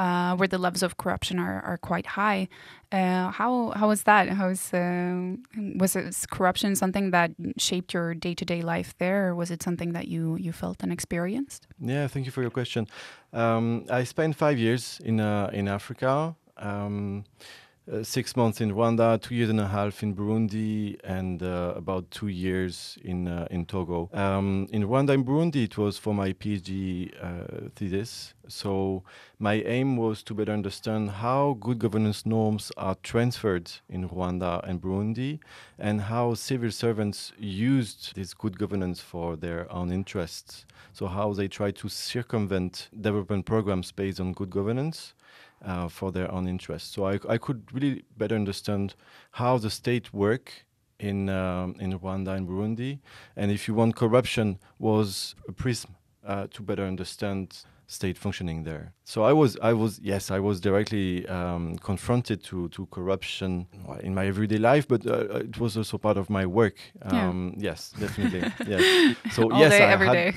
uh, 0.03 0.35
where 0.37 0.49
the 0.49 0.59
levels 0.59 0.83
of 0.83 0.97
corruption 0.97 1.39
are, 1.39 1.61
are 1.63 1.79
quite 1.79 2.07
high. 2.07 2.49
Uh, 2.91 3.31
how 3.31 3.71
how 3.79 3.89
was 3.89 4.03
that? 4.03 4.29
How 4.29 4.49
was 4.49 4.75
uh, 4.75 5.37
was 5.83 5.95
it 5.95 6.27
corruption 6.31 6.75
something 6.75 7.13
that 7.13 7.31
shaped 7.57 7.95
your 7.95 8.15
day 8.15 8.35
to 8.35 8.45
day 8.45 8.63
life 8.63 8.95
there, 8.99 9.29
or 9.29 9.35
was 9.35 9.51
it 9.51 9.63
something 9.63 9.93
that 9.93 10.09
you 10.09 10.37
you 10.37 10.53
felt 10.53 10.83
and 10.83 10.93
experienced? 10.93 11.69
Yeah, 11.79 12.09
thank 12.09 12.27
you 12.27 12.33
for 12.33 12.43
your 12.43 12.51
question. 12.51 12.89
Um, 13.33 13.85
I 14.01 14.05
spent 14.05 14.37
five 14.37 14.59
years 14.59 15.01
in 15.05 15.21
uh, 15.21 15.51
in 15.53 15.69
Africa. 15.69 16.35
Um, 16.57 17.25
uh, 17.91 18.03
six 18.03 18.37
months 18.37 18.61
in 18.61 18.73
Rwanda, 18.73 19.21
two 19.21 19.35
years 19.35 19.51
and 19.51 19.61
a 19.61 19.67
half 19.67 20.03
in 20.03 20.15
Burundi, 20.15 20.99
and 21.03 21.43
uh, 21.43 21.73
about 21.75 22.11
two 22.11 22.29
years 22.29 22.97
in 23.03 23.27
uh, 23.27 23.49
in 23.51 23.67
Togo. 23.67 24.09
Um, 24.13 24.69
in 24.71 24.85
Rwanda 24.85 25.15
and 25.15 25.27
Burundi, 25.27 25.65
it 25.65 25.77
was 25.77 25.99
for 25.99 26.15
my 26.15 26.33
PhD 26.33 27.13
uh, 27.21 27.69
thesis. 27.75 28.35
So 28.47 29.03
my 29.39 29.55
aim 29.63 29.97
was 29.97 30.23
to 30.25 30.35
better 30.35 30.53
understand 30.53 31.11
how 31.11 31.57
good 31.61 31.79
governance 31.79 32.27
norms 32.27 32.71
are 32.77 32.97
transferred 33.03 33.71
in 33.89 34.09
Rwanda 34.09 34.63
and 34.69 34.81
Burundi, 34.81 35.41
and 35.79 36.03
how 36.03 36.35
civil 36.35 36.71
servants 36.71 37.33
used 37.39 38.15
this 38.15 38.35
good 38.35 38.59
governance 38.59 39.01
for 39.01 39.37
their 39.37 39.71
own 39.73 39.91
interests. 39.91 40.67
So 40.93 41.07
how 41.07 41.33
they 41.33 41.49
try 41.49 41.71
to 41.73 41.89
circumvent 41.89 42.91
development 43.01 43.47
programs 43.47 43.91
based 43.91 44.21
on 44.21 44.35
good 44.35 44.51
governance 44.51 45.15
uh, 45.65 45.89
for 45.89 46.13
their 46.13 46.31
own 46.31 46.49
interests. 46.49 46.93
So 46.95 47.07
I, 47.07 47.19
I 47.29 47.39
could 47.39 47.63
really 47.73 48.05
better 48.17 48.35
understand 48.35 48.95
how 49.33 49.59
the 49.59 49.71
state 49.71 50.13
work 50.13 50.53
in 50.99 51.29
um, 51.29 51.75
in 51.81 51.99
Rwanda 51.99 52.37
and 52.37 52.49
Burundi, 52.49 53.01
and 53.37 53.51
if 53.51 53.67
you 53.67 53.75
want, 53.75 53.97
corruption 53.97 54.59
was 54.79 55.35
a 55.49 55.53
prism 55.53 55.97
uh, 56.25 56.47
to 56.51 56.63
better 56.63 56.85
understand 56.85 57.65
state 57.93 58.17
functioning 58.19 58.65
there. 58.65 58.93
So 59.05 59.23
I 59.23 59.33
was, 59.33 59.59
I 59.63 59.73
was, 59.73 60.01
yes, 60.03 60.31
I 60.31 60.39
was 60.39 60.61
directly 60.61 61.27
um, 61.29 61.77
confronted 61.79 62.43
to 62.45 62.69
to 62.71 62.87
corruption 62.87 63.67
in 64.03 64.15
my 64.15 64.27
everyday 64.27 64.59
life, 64.59 64.87
but 64.89 65.07
uh, 65.07 65.45
it 65.49 65.59
was 65.59 65.77
also 65.77 65.99
part 65.99 66.17
of 66.17 66.31
my 66.31 66.47
work. 66.47 66.77
Um, 67.03 67.55
yeah. 67.57 67.71
Yes, 67.71 67.93
definitely. 67.99 68.41
yes. 68.67 69.17
So 69.33 69.51
All 69.51 69.61
yes, 69.61 69.73
day, 69.73 69.85
I 69.85 69.93
every 69.93 70.07
had, 70.07 70.13
day. 70.15 70.33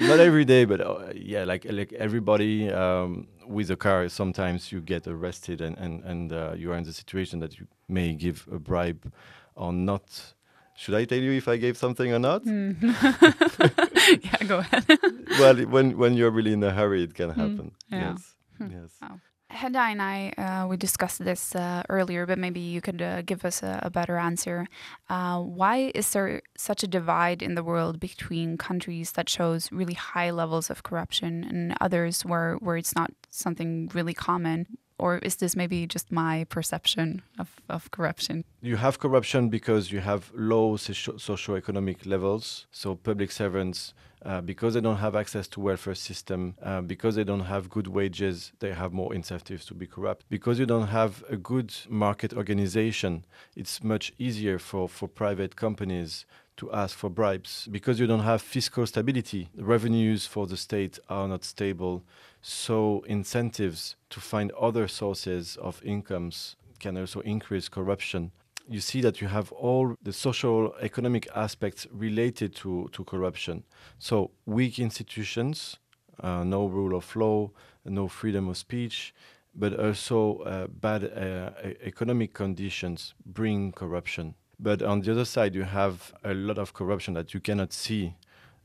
not 0.08 0.18
every 0.18 0.44
day, 0.44 0.64
but 0.64 0.80
uh, 0.80 1.12
yeah, 1.14 1.44
like 1.44 1.64
like 1.70 1.92
everybody 1.92 2.70
um, 2.70 3.28
with 3.46 3.70
a 3.70 3.76
car. 3.76 4.08
Sometimes 4.08 4.72
you 4.72 4.80
get 4.80 5.06
arrested, 5.06 5.60
and 5.60 5.78
and 5.78 6.04
and 6.04 6.32
uh, 6.32 6.52
you 6.56 6.72
are 6.72 6.78
in 6.78 6.84
the 6.84 6.92
situation 6.92 7.40
that 7.40 7.58
you 7.58 7.66
may 7.88 8.14
give 8.14 8.46
a 8.52 8.58
bribe 8.58 9.12
or 9.54 9.72
not 9.72 10.34
should 10.78 10.94
I 10.94 11.04
tell 11.04 11.18
you 11.18 11.32
if 11.32 11.48
I 11.48 11.56
gave 11.56 11.76
something 11.76 12.12
or 12.12 12.20
not? 12.20 12.44
Mm. 12.44 12.78
yeah, 14.24 14.46
go 14.46 14.58
ahead. 14.58 14.86
well, 15.40 15.56
when 15.74 15.98
when 15.98 16.14
you're 16.14 16.30
really 16.30 16.52
in 16.52 16.62
a 16.62 16.70
hurry, 16.70 17.02
it 17.02 17.14
can 17.14 17.30
hmm. 17.30 17.40
happen. 17.40 17.66
Mm. 17.90 18.00
Yeah. 18.00 18.10
Yes. 18.10 18.34
Hmm. 18.58 18.70
Yes. 18.70 18.90
Wow. 19.02 19.20
Hedda 19.50 19.80
and 19.80 20.02
I, 20.02 20.28
uh, 20.36 20.66
we 20.68 20.76
discussed 20.76 21.24
this 21.24 21.54
uh, 21.56 21.82
earlier, 21.88 22.26
but 22.26 22.38
maybe 22.38 22.60
you 22.60 22.80
could 22.80 23.00
uh, 23.00 23.22
give 23.22 23.44
us 23.44 23.62
a, 23.62 23.80
a 23.82 23.90
better 23.90 24.18
answer. 24.18 24.68
Uh, 25.08 25.40
why 25.40 25.90
is 25.94 26.10
there 26.10 26.42
such 26.56 26.82
a 26.82 26.86
divide 26.86 27.42
in 27.42 27.54
the 27.54 27.64
world 27.64 27.98
between 27.98 28.58
countries 28.58 29.12
that 29.12 29.28
shows 29.28 29.72
really 29.72 29.94
high 29.94 30.30
levels 30.30 30.68
of 30.70 30.82
corruption 30.82 31.44
and 31.44 31.74
others 31.80 32.26
where, 32.26 32.56
where 32.56 32.76
it's 32.76 32.94
not 32.94 33.10
something 33.30 33.90
really 33.94 34.14
common? 34.14 34.66
Or 34.98 35.18
is 35.18 35.36
this 35.36 35.54
maybe 35.54 35.86
just 35.86 36.10
my 36.10 36.44
perception 36.48 37.22
of, 37.38 37.48
of 37.68 37.90
corruption? 37.90 38.44
You 38.60 38.76
have 38.76 38.98
corruption 38.98 39.48
because 39.48 39.92
you 39.92 40.00
have 40.00 40.30
low 40.34 40.76
socio- 40.76 41.14
socioeconomic 41.14 42.06
levels. 42.06 42.66
So 42.72 42.96
public 42.96 43.30
servants 43.30 43.94
uh, 44.24 44.40
because 44.40 44.74
they 44.74 44.80
don't 44.80 44.96
have 44.96 45.14
access 45.14 45.46
to 45.48 45.60
welfare 45.60 45.94
system, 45.94 46.54
uh, 46.62 46.80
because 46.80 47.14
they 47.14 47.24
don't 47.24 47.44
have 47.44 47.70
good 47.70 47.86
wages, 47.86 48.52
they 48.58 48.72
have 48.72 48.92
more 48.92 49.14
incentives 49.14 49.64
to 49.66 49.74
be 49.74 49.86
corrupt. 49.86 50.24
Because 50.28 50.58
you 50.58 50.66
don't 50.66 50.88
have 50.88 51.24
a 51.30 51.36
good 51.36 51.72
market 51.88 52.34
organization, 52.34 53.24
it's 53.54 53.82
much 53.82 54.12
easier 54.18 54.58
for, 54.58 54.88
for 54.88 55.08
private 55.08 55.54
companies 55.54 56.26
to 56.58 56.70
ask 56.72 56.96
for 56.96 57.10
bribes. 57.10 57.68
Because 57.70 57.98
you 57.98 58.06
don't 58.06 58.20
have 58.20 58.42
fiscal 58.42 58.86
stability, 58.86 59.48
revenues 59.56 60.26
for 60.26 60.46
the 60.46 60.56
state 60.56 60.98
are 61.08 61.26
not 61.26 61.44
stable. 61.44 62.04
So 62.42 63.04
incentives 63.08 63.96
to 64.10 64.20
find 64.20 64.52
other 64.52 64.86
sources 64.86 65.56
of 65.56 65.82
incomes 65.84 66.56
can 66.78 66.96
also 66.96 67.20
increase 67.20 67.68
corruption 67.68 68.30
you 68.68 68.80
see 68.80 69.00
that 69.00 69.20
you 69.20 69.28
have 69.28 69.50
all 69.52 69.94
the 70.02 70.12
social 70.12 70.74
economic 70.80 71.26
aspects 71.34 71.86
related 71.90 72.54
to, 72.54 72.88
to 72.92 73.02
corruption. 73.04 73.64
So 73.98 74.30
weak 74.44 74.78
institutions, 74.78 75.78
uh, 76.20 76.44
no 76.44 76.66
rule 76.66 76.94
of 76.94 77.16
law, 77.16 77.50
no 77.84 78.08
freedom 78.08 78.48
of 78.48 78.58
speech, 78.58 79.14
but 79.54 79.78
also 79.78 80.38
uh, 80.40 80.66
bad 80.66 81.04
uh, 81.04 81.50
economic 81.82 82.34
conditions 82.34 83.14
bring 83.24 83.72
corruption. 83.72 84.34
But 84.60 84.82
on 84.82 85.00
the 85.00 85.12
other 85.12 85.24
side, 85.24 85.54
you 85.54 85.62
have 85.62 86.12
a 86.24 86.34
lot 86.34 86.58
of 86.58 86.74
corruption 86.74 87.14
that 87.14 87.32
you 87.32 87.40
cannot 87.40 87.72
see 87.72 88.14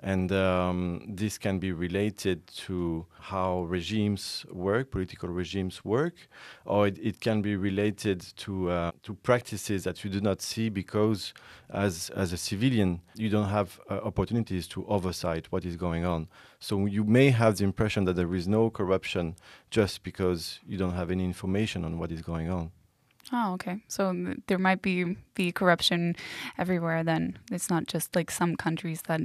and 0.04 0.34
um, 0.34 1.02
this 1.08 1.38
can 1.38 1.60
be 1.60 1.72
related 1.72 2.46
to 2.48 3.06
how 3.22 3.62
regimes 3.62 4.46
work, 4.52 4.92
political 4.92 5.30
regimes 5.30 5.86
work, 5.86 6.14
or 6.66 6.88
it, 6.88 7.00
it 7.02 7.22
can 7.22 7.42
be 7.42 7.56
related 7.56 8.20
to 8.36 8.70
uh, 8.70 8.92
to 9.04 9.14
practices 9.14 9.86
that 9.86 10.04
you 10.04 10.10
do 10.10 10.20
not 10.20 10.42
see 10.42 10.68
because, 10.68 11.34
as 11.70 12.10
as 12.18 12.34
a 12.34 12.38
civilian, 12.38 13.00
you 13.16 13.30
don't 13.30 13.48
have 13.48 13.80
uh, 13.90 13.94
opportunities 14.04 14.68
to 14.68 14.86
oversight 14.88 15.50
what 15.54 15.64
is 15.64 15.78
going 15.78 16.04
on. 16.04 16.28
So 16.60 16.86
you 16.86 17.06
may 17.06 17.30
have 17.30 17.58
the 17.58 17.64
impression 17.64 18.04
that 18.04 18.18
there 18.18 18.36
is 18.36 18.46
no 18.46 18.70
corruption 18.70 19.38
just 19.70 20.04
because 20.04 20.60
you 20.68 20.78
don't 20.78 20.96
have 20.96 21.12
any 21.12 21.24
information 21.24 21.86
on 21.86 21.98
what 21.98 22.12
is 22.12 22.22
going 22.22 22.50
on. 22.50 22.72
Oh, 23.32 23.54
okay. 23.54 23.82
So 23.88 24.36
there 24.48 24.60
might 24.60 24.82
be 24.82 25.18
be 25.34 25.52
corruption 25.52 26.16
everywhere. 26.58 27.04
Then 27.04 27.40
it's 27.52 27.70
not 27.70 27.88
just 27.88 28.16
like 28.16 28.30
some 28.30 28.56
countries 28.56 29.02
that 29.04 29.22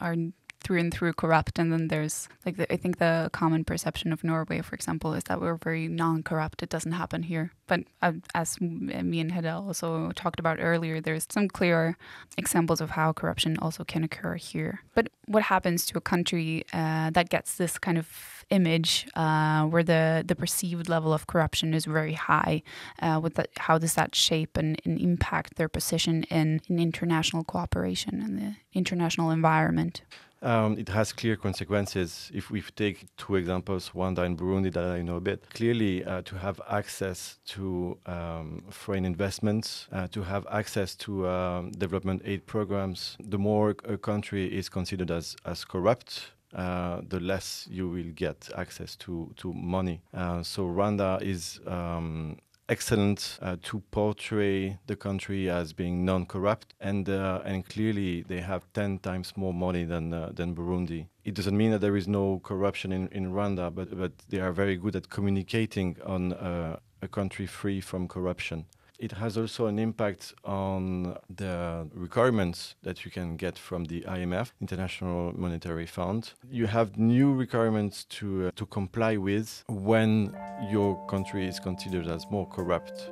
are 0.00 0.16
through 0.62 0.78
and 0.78 0.94
through 0.94 1.12
corrupt, 1.14 1.58
and 1.58 1.72
then 1.72 1.88
there's 1.88 2.28
like 2.46 2.56
the, 2.56 2.72
I 2.72 2.76
think 2.76 2.98
the 2.98 3.30
common 3.32 3.64
perception 3.64 4.12
of 4.12 4.22
Norway, 4.22 4.60
for 4.62 4.74
example, 4.74 5.12
is 5.12 5.24
that 5.24 5.40
we're 5.40 5.56
very 5.56 5.88
non-corrupt. 5.88 6.62
It 6.62 6.68
doesn't 6.68 6.92
happen 6.92 7.24
here. 7.24 7.52
But 7.66 7.80
uh, 8.00 8.12
as 8.34 8.60
me 8.60 9.20
and 9.20 9.32
Hedda 9.32 9.54
also 9.54 10.12
talked 10.12 10.38
about 10.38 10.58
earlier, 10.60 11.00
there's 11.00 11.26
some 11.28 11.48
clear 11.48 11.96
examples 12.38 12.80
of 12.80 12.90
how 12.90 13.12
corruption 13.12 13.58
also 13.58 13.82
can 13.84 14.04
occur 14.04 14.36
here. 14.36 14.82
But 14.94 15.08
what 15.32 15.42
happens 15.42 15.86
to 15.86 15.98
a 15.98 16.00
country 16.00 16.64
uh, 16.72 17.10
that 17.10 17.28
gets 17.30 17.56
this 17.56 17.78
kind 17.78 17.98
of 17.98 18.44
image 18.50 19.06
uh, 19.14 19.64
where 19.64 19.82
the, 19.82 20.22
the 20.26 20.34
perceived 20.34 20.88
level 20.88 21.12
of 21.12 21.26
corruption 21.26 21.74
is 21.74 21.84
very 21.86 22.12
high. 22.12 22.62
Uh, 23.00 23.18
with 23.22 23.34
that, 23.34 23.48
how 23.56 23.78
does 23.78 23.94
that 23.94 24.14
shape 24.14 24.56
and, 24.56 24.80
and 24.84 25.00
impact 25.00 25.56
their 25.56 25.68
position 25.68 26.24
in, 26.24 26.60
in 26.68 26.78
international 26.78 27.44
cooperation 27.44 28.20
and 28.20 28.38
the 28.38 28.54
international 28.74 29.30
environment? 29.30 30.02
Um, 30.42 30.76
it 30.76 30.88
has 30.88 31.12
clear 31.12 31.36
consequences. 31.36 32.30
If 32.34 32.50
we 32.50 32.62
take 32.62 33.06
two 33.16 33.36
examples, 33.36 33.90
Rwanda 33.90 34.24
and 34.24 34.36
Burundi 34.36 34.72
that 34.72 34.84
I 34.84 35.00
know 35.00 35.16
a 35.16 35.20
bit, 35.20 35.48
clearly 35.50 36.04
uh, 36.04 36.22
to 36.22 36.36
have 36.36 36.60
access 36.68 37.38
to 37.46 37.96
um, 38.06 38.64
foreign 38.70 39.04
investments, 39.04 39.86
uh, 39.92 40.08
to 40.08 40.22
have 40.22 40.44
access 40.50 40.96
to 40.96 41.28
um, 41.28 41.70
development 41.70 42.22
aid 42.24 42.44
programs, 42.46 43.16
the 43.20 43.38
more 43.38 43.76
a 43.84 43.96
country 43.96 44.46
is 44.46 44.68
considered 44.68 45.12
as, 45.12 45.36
as 45.44 45.64
corrupt, 45.64 46.32
uh, 46.54 47.02
the 47.08 47.20
less 47.20 47.68
you 47.70 47.88
will 47.88 48.12
get 48.14 48.50
access 48.56 48.96
to 48.96 49.32
to 49.36 49.52
money. 49.52 50.02
Uh, 50.12 50.42
so 50.42 50.66
Rwanda 50.66 51.22
is. 51.22 51.60
Um, 51.66 52.38
excellent 52.72 53.38
uh, 53.42 53.56
to 53.62 53.82
portray 53.90 54.78
the 54.86 54.96
country 54.96 55.50
as 55.50 55.74
being 55.74 56.04
non-corrupt, 56.04 56.74
and 56.80 57.08
uh, 57.08 57.40
and 57.44 57.68
clearly 57.72 58.22
they 58.22 58.40
have 58.40 58.62
ten 58.72 58.98
times 58.98 59.36
more 59.36 59.54
money 59.54 59.84
than 59.84 60.14
uh, 60.14 60.30
than 60.38 60.54
Burundi. 60.54 61.06
It 61.24 61.34
doesn't 61.34 61.56
mean 61.56 61.70
that 61.72 61.80
there 61.80 61.98
is 61.98 62.08
no 62.08 62.40
corruption 62.50 62.92
in, 62.92 63.08
in 63.08 63.32
Rwanda, 63.32 63.70
but 63.74 63.88
but 64.02 64.12
they 64.30 64.40
are 64.40 64.52
very 64.52 64.76
good 64.76 64.96
at 64.96 65.06
communicating 65.08 65.96
on 66.06 66.32
uh, 66.32 66.76
a 67.02 67.08
country 67.08 67.46
free 67.46 67.80
from 67.80 68.08
corruption 68.08 68.64
it 68.98 69.12
has 69.12 69.36
also 69.36 69.66
an 69.66 69.78
impact 69.78 70.34
on 70.44 71.16
the 71.34 71.88
requirements 71.94 72.76
that 72.82 73.04
you 73.04 73.10
can 73.10 73.36
get 73.36 73.58
from 73.58 73.84
the 73.84 74.02
IMF, 74.02 74.52
International 74.60 75.32
Monetary 75.36 75.86
Fund. 75.86 76.32
You 76.50 76.66
have 76.66 76.98
new 76.98 77.32
requirements 77.34 78.04
to, 78.04 78.48
uh, 78.48 78.50
to 78.56 78.66
comply 78.66 79.16
with 79.16 79.64
when 79.68 80.34
your 80.70 81.04
country 81.06 81.46
is 81.46 81.58
considered 81.58 82.06
as 82.06 82.26
more 82.30 82.46
corrupt. 82.48 83.10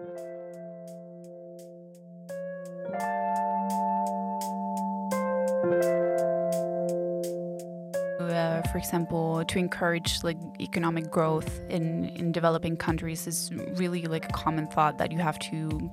For 8.70 8.78
example, 8.78 9.44
to 9.44 9.58
encourage 9.58 10.22
like 10.22 10.38
economic 10.60 11.10
growth 11.10 11.60
in 11.68 12.04
in 12.20 12.32
developing 12.32 12.76
countries 12.76 13.26
is 13.26 13.50
really 13.74 14.02
like 14.06 14.24
a 14.26 14.32
common 14.32 14.66
thought 14.68 14.98
that 14.98 15.10
you 15.12 15.18
have 15.18 15.38
to 15.50 15.90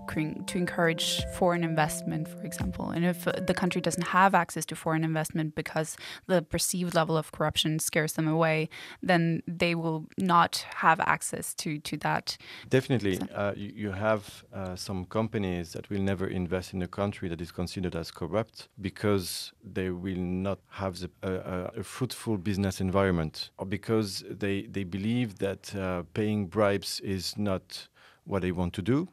to 0.48 0.58
encourage 0.58 1.24
foreign 1.34 1.64
investment, 1.64 2.28
for 2.28 2.44
example. 2.44 2.90
And 2.90 3.06
if 3.06 3.26
the 3.50 3.54
country 3.54 3.82
doesn't 3.82 4.08
have 4.20 4.36
access 4.36 4.66
to 4.68 4.76
foreign 4.76 5.04
investment 5.04 5.56
because 5.56 5.98
the 6.28 6.42
perceived 6.42 6.94
level 6.94 7.18
of 7.18 7.32
corruption 7.32 7.80
scares 7.80 8.14
them 8.14 8.28
away, 8.28 8.70
then 9.02 9.42
they 9.48 9.74
will 9.76 10.06
not 10.18 10.66
have 10.76 11.00
access 11.00 11.54
to 11.56 11.80
to 11.80 11.98
that. 11.98 12.38
Definitely, 12.70 13.20
uh, 13.34 13.54
you, 13.56 13.72
you, 13.84 13.92
have 13.92 14.44
uh, 14.54 14.76
some 14.76 15.06
companies 15.06 15.72
that 15.74 15.90
will 15.90 16.02
never 16.12 16.28
invest 16.28 16.74
in 16.74 16.82
a 16.82 16.88
country 16.88 17.28
that 17.30 17.42
is 17.42 17.52
considered 17.52 17.96
as 17.96 18.12
corrupt 18.12 18.68
because 18.80 19.54
they 19.64 19.90
will 19.90 20.24
not 20.48 20.60
have 20.70 20.94
the, 21.00 21.10
uh, 21.24 21.82
a 21.82 21.84
fruitful 21.84 22.38
business 22.38 22.67
business 22.68 22.82
environment, 22.82 23.52
or 23.58 23.66
because 23.66 24.24
they 24.30 24.68
they 24.72 24.84
believe 24.84 25.38
that 25.40 25.74
uh, 25.76 26.04
paying 26.14 26.50
bribes 26.50 27.00
is 27.02 27.38
not 27.38 27.88
what 28.26 28.42
they 28.42 28.52
want 28.52 28.74
to 28.74 28.82
do. 28.82 29.08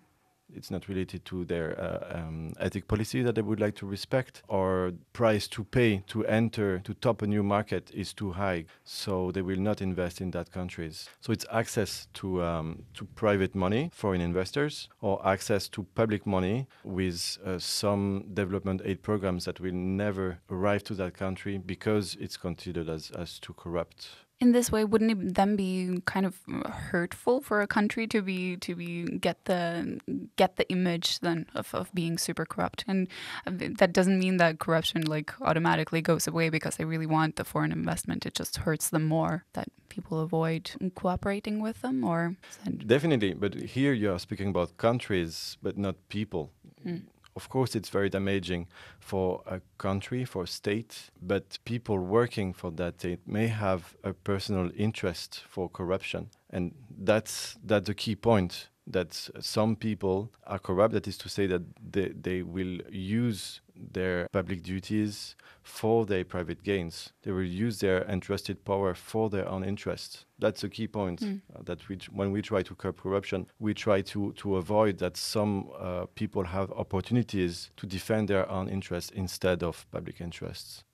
It's 0.55 0.71
not 0.71 0.89
related 0.89 1.25
to 1.27 1.45
their 1.45 1.79
uh, 1.81 2.19
um, 2.19 2.53
ethic 2.61 2.89
policy 2.89 3.23
that 3.23 3.35
they 3.35 3.43
would 3.43 3.61
like 3.61 3.77
to 3.77 3.87
respect, 3.87 4.43
or 4.49 4.93
price 5.13 5.49
to 5.49 5.65
pay 5.65 6.03
to 6.09 6.25
enter 6.27 6.81
to 6.81 6.95
top 6.95 7.23
a 7.23 7.27
new 7.27 7.43
market 7.43 7.91
is 7.93 8.13
too 8.13 8.33
high, 8.33 8.65
so 8.85 9.31
they 9.31 9.43
will 9.43 9.59
not 9.59 9.81
invest 9.81 10.21
in 10.21 10.31
that 10.33 10.51
countries. 10.51 11.09
So 11.21 11.33
it's 11.33 11.47
access 11.53 12.09
to 12.15 12.43
um, 12.43 12.85
to 12.95 13.05
private 13.15 13.55
money, 13.55 13.91
foreign 13.93 14.21
investors, 14.21 14.89
or 15.01 15.25
access 15.27 15.69
to 15.69 15.85
public 15.95 16.27
money 16.27 16.67
with 16.85 17.39
uh, 17.45 17.59
some 17.59 18.25
development 18.33 18.83
aid 18.85 19.03
programs 19.03 19.45
that 19.45 19.61
will 19.61 19.73
never 19.73 20.39
arrive 20.51 20.85
to 20.85 20.95
that 20.95 21.15
country 21.15 21.59
because 21.59 22.17
it's 22.21 22.37
considered 22.37 22.89
as, 22.89 23.11
as 23.13 23.39
too 23.39 23.55
corrupt 23.55 24.09
in 24.41 24.53
this 24.53 24.71
way 24.71 24.85
wouldn't 24.85 25.11
it 25.11 25.35
then 25.35 25.57
be 25.57 26.01
kind 26.05 26.27
of 26.27 26.41
hurtful 26.91 27.41
for 27.41 27.61
a 27.61 27.67
country 27.67 28.07
to 28.09 28.21
be 28.21 28.57
to 28.57 28.75
be 28.75 29.05
get 29.19 29.45
the 29.45 30.01
get 30.37 30.57
the 30.57 30.69
image 30.71 31.21
then 31.21 31.47
of, 31.55 31.75
of 31.75 31.93
being 31.95 32.19
super 32.19 32.45
corrupt? 32.45 32.85
And 32.89 33.09
that 33.47 33.93
doesn't 33.93 34.19
mean 34.19 34.37
that 34.39 34.59
corruption 34.59 35.03
like 35.03 35.33
automatically 35.41 36.03
goes 36.03 36.27
away 36.27 36.49
because 36.51 36.77
they 36.77 36.85
really 36.85 37.07
want 37.07 37.37
the 37.37 37.45
foreign 37.45 37.73
investment. 37.73 38.27
It 38.27 38.35
just 38.35 38.59
hurts 38.59 38.91
them 38.91 39.05
more 39.05 39.45
that 39.53 39.69
people 39.89 40.21
avoid 40.21 40.73
cooperating 40.95 41.61
with 41.61 41.81
them 41.83 42.05
or 42.05 42.37
definitely 42.87 43.33
but 43.33 43.55
here 43.55 43.93
you 43.93 44.11
are 44.13 44.19
speaking 44.19 44.49
about 44.49 44.77
countries 44.77 45.57
but 45.63 45.79
not 45.79 45.97
people. 46.09 46.51
Mm 46.85 47.03
of 47.37 47.49
course, 47.49 47.75
it's 47.75 47.89
very 47.89 48.09
damaging 48.09 48.69
for 49.01 49.43
a 49.47 49.61
country, 49.79 50.25
for 50.25 50.45
a 50.45 50.47
state, 50.47 51.11
but 51.21 51.59
people 51.65 51.99
working 51.99 52.53
for 52.53 52.71
that 52.73 53.01
state 53.01 53.21
may 53.27 53.49
have 53.49 53.97
a 54.05 54.13
personal 54.13 54.71
interest 54.77 55.43
for 55.49 55.69
corruption. 55.69 56.31
And 56.51 56.73
that's, 56.97 57.57
that's 57.65 57.87
the 57.87 57.95
key 57.95 58.15
point 58.15 58.69
that 58.87 59.29
some 59.41 59.77
people 59.77 60.31
are 60.47 60.59
corrupt. 60.59 60.95
That 60.95 61.09
is 61.09 61.19
to 61.19 61.29
say 61.29 61.47
that 61.47 61.63
they, 61.93 62.09
they 62.09 62.43
will 62.43 62.81
use 62.91 63.61
their 63.77 64.29
public 64.33 64.63
duties 64.63 65.37
for 65.63 66.05
their 66.07 66.25
private 66.25 66.63
gains. 66.63 67.13
They 67.23 67.33
will 67.33 67.43
use 67.43 67.81
their 67.81 68.05
entrusted 68.05 68.65
power 68.65 68.95
for 68.95 69.31
their 69.31 69.49
own 69.49 69.65
interests. 69.65 70.27
That's 70.39 70.63
a 70.65 70.69
key 70.69 70.89
point. 70.89 71.21
Mm. 71.21 71.41
Uh, 71.55 71.63
that 71.65 71.89
we, 71.89 71.99
when 72.13 72.33
we 72.33 72.43
try 72.43 72.63
to 72.63 72.75
curb 72.75 73.01
corruption, 73.01 73.47
we 73.59 73.75
try 73.75 74.03
to, 74.03 74.33
to 74.35 74.57
avoid 74.57 74.99
that 74.99 75.17
some 75.17 75.71
uh, 75.79 76.07
people 76.15 76.45
have 76.45 76.71
opportunities 76.73 77.71
to 77.77 77.87
defend 77.87 78.29
their 78.29 78.49
own 78.51 78.69
interests 78.69 79.11
instead 79.15 79.63
of 79.63 79.87
public 79.91 80.21
interests. 80.21 80.85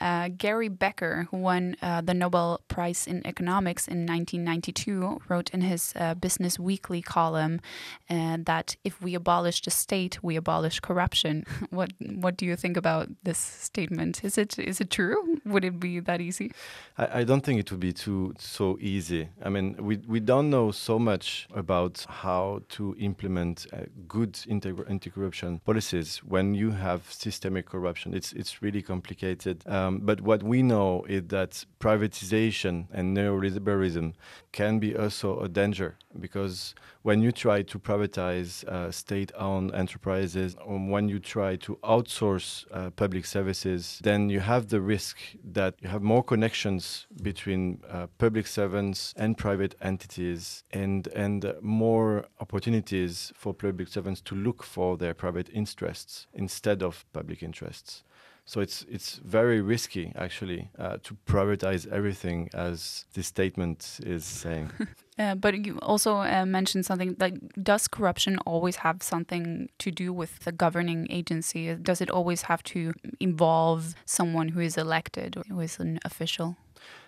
Uh, 0.00 0.28
Gary 0.36 0.68
Becker, 0.68 1.26
who 1.30 1.36
won 1.38 1.76
uh, 1.82 2.00
the 2.00 2.14
Nobel 2.14 2.60
Prize 2.68 3.06
in 3.06 3.26
Economics 3.26 3.86
in 3.86 4.06
1992, 4.06 5.20
wrote 5.28 5.50
in 5.50 5.60
his 5.60 5.92
uh, 5.96 6.14
Business 6.14 6.58
Weekly 6.58 7.02
column 7.02 7.60
uh, 8.08 8.38
that 8.44 8.76
if 8.84 9.00
we 9.02 9.14
abolish 9.14 9.62
the 9.62 9.70
state, 9.70 10.22
we 10.22 10.36
abolish 10.36 10.80
corruption. 10.80 11.44
what 11.70 11.92
What 12.00 12.36
do 12.36 12.46
you 12.46 12.56
think 12.56 12.76
about 12.76 13.08
this 13.22 13.38
statement? 13.38 14.24
Is 14.24 14.38
it 14.38 14.58
is 14.58 14.80
it 14.80 14.90
true? 14.90 15.40
Would 15.44 15.64
it 15.64 15.78
be 15.78 16.00
that 16.00 16.20
easy? 16.20 16.52
I, 16.96 17.20
I 17.20 17.24
don't 17.24 17.44
think 17.44 17.60
it 17.60 17.70
would 17.70 17.80
be 17.80 17.92
too 17.92 18.34
so 18.38 18.78
easy. 18.80 19.28
I 19.44 19.48
mean, 19.48 19.76
we, 19.78 19.96
we 20.08 20.20
don't 20.20 20.50
know 20.50 20.70
so 20.70 20.98
much 20.98 21.48
about 21.54 22.06
how 22.08 22.62
to 22.70 22.96
implement 22.98 23.66
uh, 23.72 23.84
good 24.08 24.38
anti-corruption 24.48 25.60
policies 25.64 26.18
when 26.18 26.54
you 26.54 26.70
have 26.70 27.00
systemic 27.10 27.66
corruption. 27.66 28.14
It's 28.14 28.32
it's 28.32 28.62
really 28.62 28.82
complicated. 28.82 29.56
Um, 29.66 29.89
but 29.98 30.20
what 30.20 30.42
we 30.42 30.62
know 30.62 31.04
is 31.08 31.22
that 31.28 31.64
privatization 31.80 32.86
and 32.92 33.16
neoliberalism 33.16 34.14
can 34.52 34.78
be 34.78 34.96
also 34.96 35.40
a 35.40 35.48
danger 35.48 35.96
because 36.18 36.74
when 37.02 37.22
you 37.22 37.32
try 37.32 37.62
to 37.62 37.78
privatize 37.78 38.64
uh, 38.64 38.90
state-owned 38.90 39.74
enterprises 39.74 40.56
or 40.64 40.78
when 40.78 41.08
you 41.08 41.18
try 41.18 41.56
to 41.56 41.76
outsource 41.76 42.64
uh, 42.72 42.90
public 42.90 43.24
services, 43.24 44.00
then 44.02 44.28
you 44.28 44.40
have 44.40 44.68
the 44.68 44.80
risk 44.80 45.18
that 45.44 45.74
you 45.80 45.88
have 45.88 46.02
more 46.02 46.22
connections 46.22 47.06
between 47.22 47.80
uh, 47.88 48.06
public 48.18 48.46
servants 48.46 49.14
and 49.16 49.38
private 49.38 49.74
entities 49.80 50.64
and 50.72 51.08
and 51.08 51.52
more 51.62 52.26
opportunities 52.40 53.32
for 53.34 53.54
public 53.54 53.88
servants 53.88 54.20
to 54.20 54.34
look 54.34 54.62
for 54.62 54.96
their 54.96 55.14
private 55.14 55.48
interests 55.52 56.26
instead 56.34 56.82
of 56.82 57.04
public 57.12 57.42
interests. 57.42 58.02
So 58.50 58.60
it's 58.60 58.84
it's 58.90 59.20
very 59.24 59.60
risky 59.60 60.12
actually 60.16 60.70
uh, 60.76 60.96
to 61.04 61.16
privatize 61.24 61.86
everything, 61.86 62.50
as 62.52 63.04
this 63.14 63.28
statement 63.28 64.00
is 64.04 64.24
saying. 64.24 64.70
Uh, 65.18 65.34
but 65.34 65.66
you 65.66 65.78
also 65.82 66.16
uh, 66.16 66.46
mentioned 66.46 66.86
something 66.86 67.14
like 67.20 67.34
does 67.62 67.86
corruption 67.86 68.38
always 68.46 68.76
have 68.76 69.02
something 69.02 69.68
to 69.78 69.90
do 69.90 70.14
with 70.14 70.38
the 70.44 70.52
governing 70.52 71.06
agency? 71.10 71.74
Does 71.74 72.00
it 72.00 72.08
always 72.08 72.42
have 72.42 72.62
to 72.72 72.94
involve 73.18 73.94
someone 74.06 74.48
who 74.48 74.60
is 74.60 74.78
elected 74.78 75.36
or 75.36 75.42
who 75.46 75.60
is 75.60 75.78
an 75.78 75.98
official? 76.06 76.56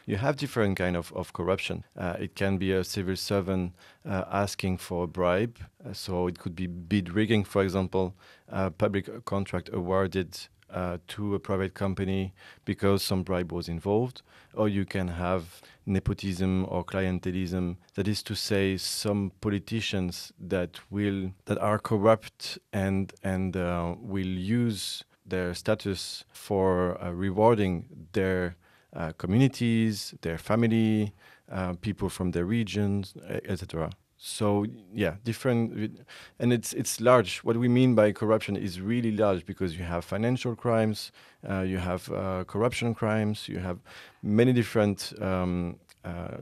you 0.07 0.17
have 0.17 0.37
different 0.37 0.77
kind 0.77 0.97
of, 0.97 1.13
of 1.13 1.33
corruption. 1.33 1.85
Uh, 1.97 2.17
it 2.19 2.35
can 2.35 2.59
be 2.59 2.73
a 2.73 2.85
civil 2.85 3.17
servant 3.17 3.73
uh, 4.05 4.25
asking 4.31 4.77
for 4.77 5.05
a 5.05 5.07
bribe. 5.07 5.59
Uh, 5.85 5.93
so 5.93 6.27
it 6.27 6.39
could 6.39 6.57
be 6.57 6.67
bid 6.67 7.13
rigging, 7.15 7.45
for 7.45 7.63
example, 7.63 8.15
a 8.49 8.71
public 8.71 9.25
contract 9.25 9.71
awarded 9.73 10.37
uh, 10.73 10.99
to 11.09 11.35
a 11.35 11.39
private 11.39 11.75
company 11.75 12.33
because 12.65 13.03
some 13.03 13.23
bribe 13.23 13.53
was 13.53 13.69
involved. 13.69 14.23
Or 14.55 14.69
you 14.69 14.85
can 14.85 15.09
have 15.09 15.63
nepotism 15.87 16.67
or 16.69 16.85
clientelism. 16.85 17.77
That 17.95 18.09
is 18.09 18.23
to 18.25 18.35
say, 18.35 18.77
some 18.77 19.33
politicians 19.41 20.33
that 20.39 20.79
will 20.91 21.33
that 21.47 21.59
are 21.59 21.79
corrupt 21.79 22.59
and 22.73 23.13
and 23.23 23.57
uh, 23.57 23.95
will 23.99 24.27
use 24.27 25.05
their 25.25 25.55
status 25.55 26.25
for 26.33 27.03
uh, 27.03 27.11
rewarding 27.11 28.09
their 28.13 28.57
uh, 28.95 29.13
communities, 29.17 30.15
their 30.21 30.37
family, 30.37 31.15
uh, 31.51 31.73
people 31.81 32.09
from 32.09 32.33
their 32.33 32.45
regions, 32.45 33.15
etc. 33.49 33.91
So 34.25 34.67
yeah, 34.95 35.17
different, 35.25 35.99
and 36.39 36.53
it's 36.53 36.73
it's 36.75 37.01
large. 37.01 37.39
What 37.39 37.57
we 37.57 37.67
mean 37.67 37.97
by 37.97 38.13
corruption 38.13 38.57
is 38.57 38.81
really 38.81 39.11
large 39.11 39.45
because 39.45 39.77
you 39.77 39.83
have 39.83 40.05
financial 40.05 40.55
crimes, 40.55 41.11
uh, 41.51 41.63
you 41.63 41.79
have 41.79 42.09
uh, 42.13 42.45
corruption 42.45 42.95
crimes, 42.95 43.49
you 43.49 43.59
have 43.59 43.81
many 44.23 44.53
different 44.53 45.13
um, 45.21 45.75
uh, 46.05 46.37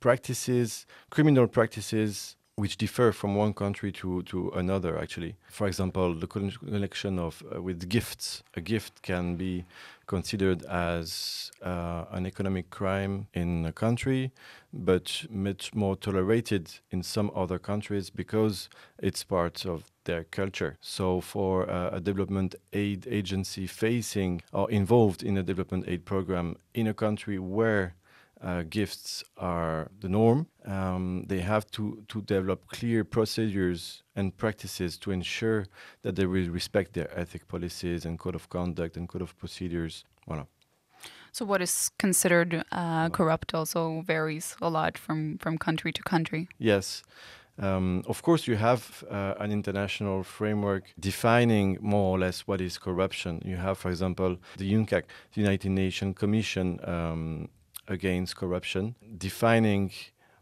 practices, 0.00 0.86
criminal 1.10 1.46
practices, 1.46 2.36
which 2.58 2.78
differ 2.78 3.12
from 3.12 3.36
one 3.36 3.52
country 3.52 3.92
to, 3.92 4.22
to 4.22 4.50
another 4.56 4.98
actually 4.98 5.36
for 5.48 5.68
example 5.68 6.12
the 6.12 6.26
collection 6.26 7.18
of 7.18 7.42
uh, 7.54 7.62
with 7.62 7.88
gifts 7.88 8.42
a 8.56 8.60
gift 8.60 9.00
can 9.02 9.36
be 9.36 9.64
considered 10.08 10.64
as 10.64 11.52
uh, 11.62 12.06
an 12.10 12.26
economic 12.26 12.70
crime 12.70 13.28
in 13.34 13.64
a 13.66 13.72
country 13.72 14.32
but 14.72 15.24
much 15.30 15.74
more 15.74 15.96
tolerated 15.96 16.70
in 16.90 17.02
some 17.02 17.30
other 17.34 17.58
countries 17.58 18.10
because 18.10 18.68
it's 18.98 19.22
part 19.24 19.64
of 19.64 19.90
their 20.04 20.24
culture. 20.24 20.76
So 20.80 21.20
for 21.20 21.68
uh, 21.70 21.90
a 21.90 22.00
development 22.00 22.54
aid 22.72 23.06
agency 23.08 23.66
facing 23.66 24.42
or 24.52 24.70
involved 24.70 25.22
in 25.22 25.36
a 25.36 25.42
development 25.42 25.84
aid 25.88 26.04
program 26.04 26.56
in 26.74 26.86
a 26.86 26.94
country 26.94 27.38
where 27.38 27.94
uh, 28.42 28.62
gifts 28.68 29.24
are 29.36 29.90
the 30.00 30.08
norm. 30.08 30.46
Um, 30.64 31.24
they 31.26 31.40
have 31.40 31.70
to, 31.72 32.04
to 32.08 32.22
develop 32.22 32.66
clear 32.68 33.04
procedures 33.04 34.02
and 34.14 34.36
practices 34.36 34.96
to 34.98 35.10
ensure 35.10 35.66
that 36.02 36.16
they 36.16 36.26
will 36.26 36.48
respect 36.50 36.92
their 36.92 37.10
ethic 37.18 37.48
policies 37.48 38.04
and 38.04 38.18
code 38.18 38.34
of 38.34 38.48
conduct 38.48 38.96
and 38.96 39.08
code 39.08 39.22
of 39.22 39.36
procedures. 39.38 40.04
Voilà. 40.28 40.46
So, 41.32 41.44
what 41.44 41.62
is 41.62 41.90
considered 41.98 42.64
uh, 42.72 43.10
corrupt 43.10 43.54
also 43.54 44.02
varies 44.02 44.56
a 44.60 44.68
lot 44.68 44.98
from, 44.98 45.38
from 45.38 45.58
country 45.58 45.92
to 45.92 46.02
country. 46.02 46.48
Yes. 46.58 47.02
Um, 47.60 48.04
of 48.06 48.22
course, 48.22 48.46
you 48.46 48.56
have 48.56 49.04
uh, 49.10 49.34
an 49.40 49.50
international 49.50 50.22
framework 50.22 50.84
defining 50.98 51.78
more 51.80 52.14
or 52.14 52.18
less 52.18 52.42
what 52.42 52.60
is 52.60 52.78
corruption. 52.78 53.42
You 53.44 53.56
have, 53.56 53.78
for 53.78 53.90
example, 53.90 54.36
the 54.56 54.72
UNCAC, 54.72 55.02
the 55.34 55.40
United 55.40 55.70
Nations 55.70 56.16
Commission 56.16 56.78
um, 56.84 57.48
against 57.88 58.36
corruption, 58.36 58.94
defining 59.16 59.90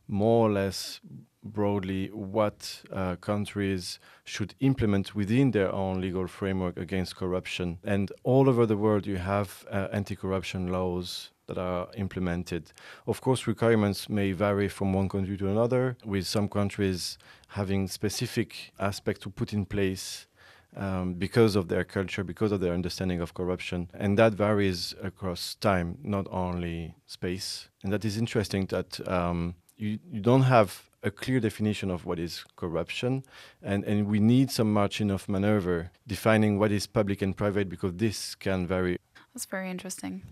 more 0.08 0.48
or 0.48 0.52
less 0.52 1.00
broadly 1.42 2.08
what 2.12 2.82
uh, 2.92 3.16
countries 3.16 3.98
should 4.24 4.54
implement 4.60 5.14
within 5.14 5.52
their 5.52 5.72
own 5.72 6.00
legal 6.00 6.26
framework 6.26 6.76
against 6.76 7.16
corruption. 7.16 7.78
And 7.84 8.10
all 8.24 8.48
over 8.48 8.66
the 8.66 8.76
world, 8.76 9.06
you 9.06 9.16
have 9.16 9.64
uh, 9.70 9.88
anti 9.92 10.16
corruption 10.16 10.68
laws 10.68 11.30
that 11.46 11.58
are 11.58 11.88
implemented. 11.96 12.72
Of 13.06 13.20
course, 13.20 13.46
requirements 13.46 14.08
may 14.08 14.32
vary 14.32 14.68
from 14.68 14.92
one 14.92 15.08
country 15.08 15.36
to 15.36 15.48
another, 15.48 15.96
with 16.04 16.26
some 16.26 16.48
countries 16.48 17.18
having 17.48 17.86
specific 17.86 18.72
aspects 18.80 19.22
to 19.22 19.30
put 19.30 19.52
in 19.52 19.64
place 19.64 20.26
um, 20.76 21.14
because 21.14 21.56
of 21.56 21.68
their 21.68 21.84
culture, 21.84 22.24
because 22.24 22.52
of 22.52 22.60
their 22.60 22.74
understanding 22.74 23.20
of 23.20 23.34
corruption. 23.34 23.90
And 23.94 24.18
that 24.18 24.32
varies 24.32 24.94
across 25.02 25.54
time, 25.54 25.98
not 26.02 26.26
only 26.30 26.94
space. 27.06 27.68
And 27.82 27.92
that 27.92 28.04
is 28.04 28.16
interesting 28.16 28.66
that 28.66 29.06
um, 29.08 29.54
you, 29.76 29.98
you 30.10 30.20
don't 30.20 30.42
have 30.42 30.82
a 31.02 31.10
clear 31.10 31.40
definition 31.40 31.90
of 31.90 32.04
what 32.04 32.18
is 32.18 32.44
corruption. 32.56 33.22
And, 33.62 33.84
and 33.84 34.08
we 34.08 34.18
need 34.18 34.50
some 34.50 34.72
margin 34.72 35.10
of 35.10 35.28
maneuver 35.28 35.90
defining 36.06 36.58
what 36.58 36.72
is 36.72 36.86
public 36.86 37.22
and 37.22 37.36
private 37.36 37.68
because 37.68 37.92
this 37.94 38.34
can 38.34 38.66
vary. 38.66 38.98
That's 39.32 39.44
very 39.44 39.70
interesting. 39.70 40.22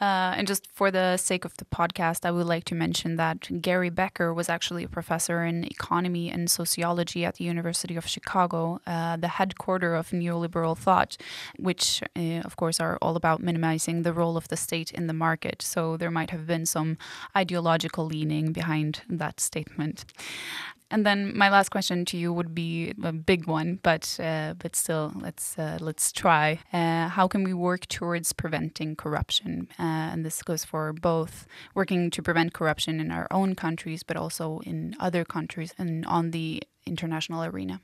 Uh, 0.00 0.34
and 0.36 0.46
just 0.46 0.70
for 0.72 0.90
the 0.90 1.16
sake 1.16 1.44
of 1.44 1.56
the 1.56 1.64
podcast, 1.64 2.26
I 2.26 2.30
would 2.30 2.46
like 2.46 2.64
to 2.64 2.74
mention 2.74 3.16
that 3.16 3.62
Gary 3.62 3.88
Becker 3.88 4.34
was 4.34 4.48
actually 4.48 4.84
a 4.84 4.88
professor 4.88 5.42
in 5.42 5.64
economy 5.64 6.30
and 6.30 6.50
sociology 6.50 7.24
at 7.24 7.36
the 7.36 7.44
University 7.44 7.96
of 7.96 8.06
Chicago, 8.06 8.80
uh, 8.86 9.16
the 9.16 9.28
headquarter 9.28 9.94
of 9.94 10.10
neoliberal 10.10 10.76
thought, 10.76 11.16
which, 11.58 12.02
uh, 12.14 12.40
of 12.44 12.56
course, 12.56 12.78
are 12.78 12.98
all 13.00 13.16
about 13.16 13.42
minimizing 13.42 14.02
the 14.02 14.12
role 14.12 14.36
of 14.36 14.48
the 14.48 14.56
state 14.56 14.90
in 14.92 15.06
the 15.06 15.14
market. 15.14 15.62
So 15.62 15.96
there 15.96 16.10
might 16.10 16.30
have 16.30 16.46
been 16.46 16.66
some 16.66 16.98
ideological 17.34 18.04
leaning 18.04 18.52
behind 18.52 19.00
that 19.08 19.40
statement. 19.40 20.04
And 20.90 21.04
then 21.04 21.36
my 21.36 21.50
last 21.50 21.70
question 21.70 22.04
to 22.06 22.16
you 22.16 22.32
would 22.32 22.54
be 22.54 22.94
a 23.02 23.12
big 23.12 23.48
one, 23.48 23.80
but 23.82 24.18
uh, 24.22 24.54
but 24.56 24.76
still, 24.76 25.12
let's 25.16 25.58
uh, 25.58 25.78
let's 25.80 26.12
try. 26.12 26.60
Uh, 26.72 27.08
how 27.08 27.26
can 27.26 27.42
we 27.42 27.52
work 27.52 27.86
towards 27.88 28.32
preventing 28.32 28.94
corruption? 28.94 29.66
Uh, 29.80 30.12
and 30.12 30.24
this 30.24 30.42
goes 30.42 30.64
for 30.64 30.92
both 30.92 31.46
working 31.74 32.10
to 32.10 32.22
prevent 32.22 32.52
corruption 32.52 33.00
in 33.00 33.10
our 33.10 33.26
own 33.32 33.56
countries, 33.56 34.04
but 34.04 34.16
also 34.16 34.60
in 34.60 34.94
other 35.00 35.24
countries 35.24 35.74
and 35.76 36.06
on 36.06 36.30
the 36.30 36.62
international 36.86 37.42
arena. 37.44 37.80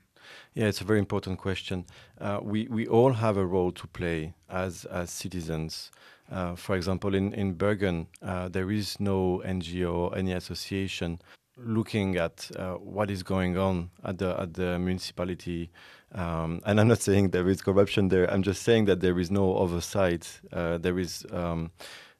Yeah, 0.53 0.67
it's 0.67 0.79
a 0.79 0.85
very 0.85 0.99
important 0.99 1.39
question. 1.39 1.85
Uh, 2.21 2.39
we 2.41 2.67
we 2.69 2.87
all 2.87 3.13
have 3.13 3.35
a 3.35 3.45
role 3.45 3.73
to 3.73 3.87
play 3.87 4.33
as 4.49 4.85
as 4.85 5.11
citizens. 5.11 5.91
Uh, 6.31 6.55
for 6.55 6.77
example, 6.77 7.13
in 7.15 7.33
in 7.33 7.55
Bergen, 7.55 8.07
there 8.21 8.71
is 8.71 8.97
no 8.97 9.41
NGO, 9.45 10.15
any 10.15 10.31
association 10.31 11.19
looking 11.57 12.17
at 12.17 12.49
uh, 12.57 12.73
what 12.73 13.09
is 13.11 13.23
going 13.23 13.57
on 13.57 13.89
at 14.03 14.17
the 14.17 14.39
at 14.39 14.53
the 14.53 14.79
municipality. 14.79 15.69
Um, 16.13 16.61
and 16.65 16.79
I'm 16.79 16.87
not 16.87 17.01
saying 17.01 17.31
there 17.31 17.49
is 17.49 17.61
corruption 17.61 18.09
there. 18.09 18.29
I'm 18.29 18.43
just 18.43 18.61
saying 18.61 18.85
that 18.85 18.99
there 18.99 19.19
is 19.19 19.31
no 19.31 19.55
oversight. 19.55 20.41
Uh, 20.51 20.77
there 20.77 20.99
is 20.99 21.25
um, 21.31 21.71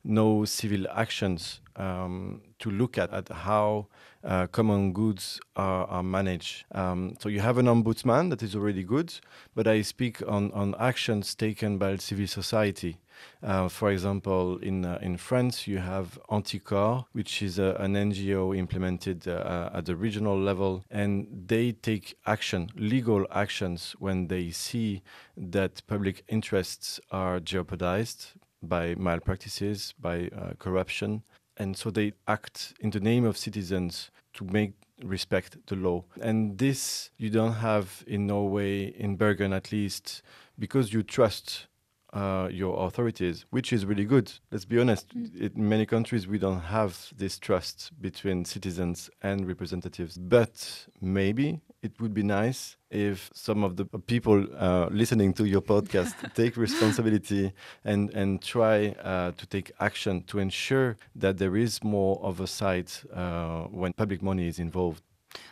no 0.04 0.46
civil 0.46 0.88
actions 0.90 1.62
um, 1.76 2.42
to 2.60 2.72
look 2.72 2.98
at, 2.98 3.14
at 3.14 3.30
how 3.30 3.88
uh, 4.24 4.48
common 4.48 4.94
goods 4.94 5.40
are, 5.56 5.86
are 5.86 6.04
managed. 6.04 6.66
Um, 6.72 7.16
so 7.20 7.30
you 7.30 7.40
have 7.40 7.58
an 7.58 7.68
ombudsman 7.68 8.30
that 8.30 8.42
is 8.42 8.56
already 8.56 8.84
good, 8.84 9.14
but 9.54 9.68
I 9.68 9.82
speak 9.82 10.22
on, 10.28 10.52
on 10.54 10.76
actions 10.80 11.36
taken 11.36 11.78
by 11.78 11.98
civil 11.98 12.28
society. 12.28 12.98
Uh, 13.42 13.68
for 13.68 13.92
example, 13.92 14.58
in 14.58 14.86
uh, 14.86 15.00
in 15.02 15.18
France, 15.18 15.68
you 15.68 15.80
have 15.80 16.20
Anticor, 16.30 17.06
which 17.12 17.42
is 17.42 17.60
a, 17.60 17.76
an 17.80 17.94
NGO 17.94 18.58
implemented 18.58 19.28
uh, 19.28 19.70
at 19.74 19.86
the 19.86 19.96
regional 19.96 20.40
level, 20.40 20.84
and 20.90 21.28
they 21.48 21.72
take 21.72 22.16
action, 22.26 22.70
legal 22.76 23.26
actions, 23.32 23.96
when 24.00 24.28
they 24.28 24.52
see 24.52 25.02
that 25.36 25.82
public 25.88 26.24
interests 26.28 27.00
are 27.12 27.40
jeopardized 27.40 28.34
by 28.62 28.96
malpractices, 28.96 29.94
by 30.00 30.30
uh, 30.30 30.54
corruption, 30.58 31.24
and 31.58 31.78
so 31.78 31.92
they 31.92 32.14
act 32.28 32.74
in 32.80 32.90
the 32.90 33.00
name 33.00 33.26
of 33.26 33.38
citizens 33.38 34.10
to 34.34 34.46
make 34.46 34.74
respect 35.04 35.58
the 35.68 35.76
law. 35.76 36.06
And 36.22 36.58
this 36.58 37.12
you 37.18 37.30
don't 37.30 37.54
have 37.54 38.04
in 38.08 38.28
Norway, 38.28 38.86
in 38.86 39.16
Bergen 39.16 39.54
at 39.54 39.72
least, 39.72 40.22
because 40.58 40.94
you 40.94 41.04
trust 41.04 41.68
uh, 42.14 42.48
your 42.52 42.86
authorities, 42.86 43.46
which 43.50 43.74
is 43.74 43.86
really 43.86 44.06
good. 44.06 44.32
Let's 44.52 44.66
be 44.66 44.80
honest. 44.80 45.10
Mm. 45.18 45.56
In 45.56 45.70
many 45.70 45.86
countries, 45.86 46.28
we 46.28 46.38
don't 46.38 46.62
have 46.62 47.12
this 47.16 47.40
trust 47.40 47.92
between 48.00 48.46
citizens 48.46 49.10
and 49.22 49.48
representatives. 49.48 50.18
But 50.18 50.88
maybe 51.02 51.62
it 51.82 52.00
would 52.00 52.14
be 52.14 52.24
nice 52.24 52.78
if 52.92 53.30
some 53.34 53.64
of 53.64 53.76
the 53.76 53.86
people 53.86 54.46
uh, 54.58 54.88
listening 54.92 55.34
to 55.34 55.46
your 55.46 55.62
podcast 55.62 56.14
take 56.36 56.56
responsibility 56.56 57.52
and 57.84 58.12
and 58.12 58.42
try 58.42 58.90
uh, 59.04 59.32
to 59.32 59.46
take 59.48 59.72
action 59.80 60.24
to 60.24 60.40
ensure 60.40 60.98
that 61.16 61.38
there 61.38 61.58
is 61.58 61.84
more 61.84 62.20
oversight 62.22 63.04
uh, 63.14 63.64
when 63.64 63.92
public 63.94 64.22
money 64.22 64.48
is 64.48 64.60
involved. 64.60 65.02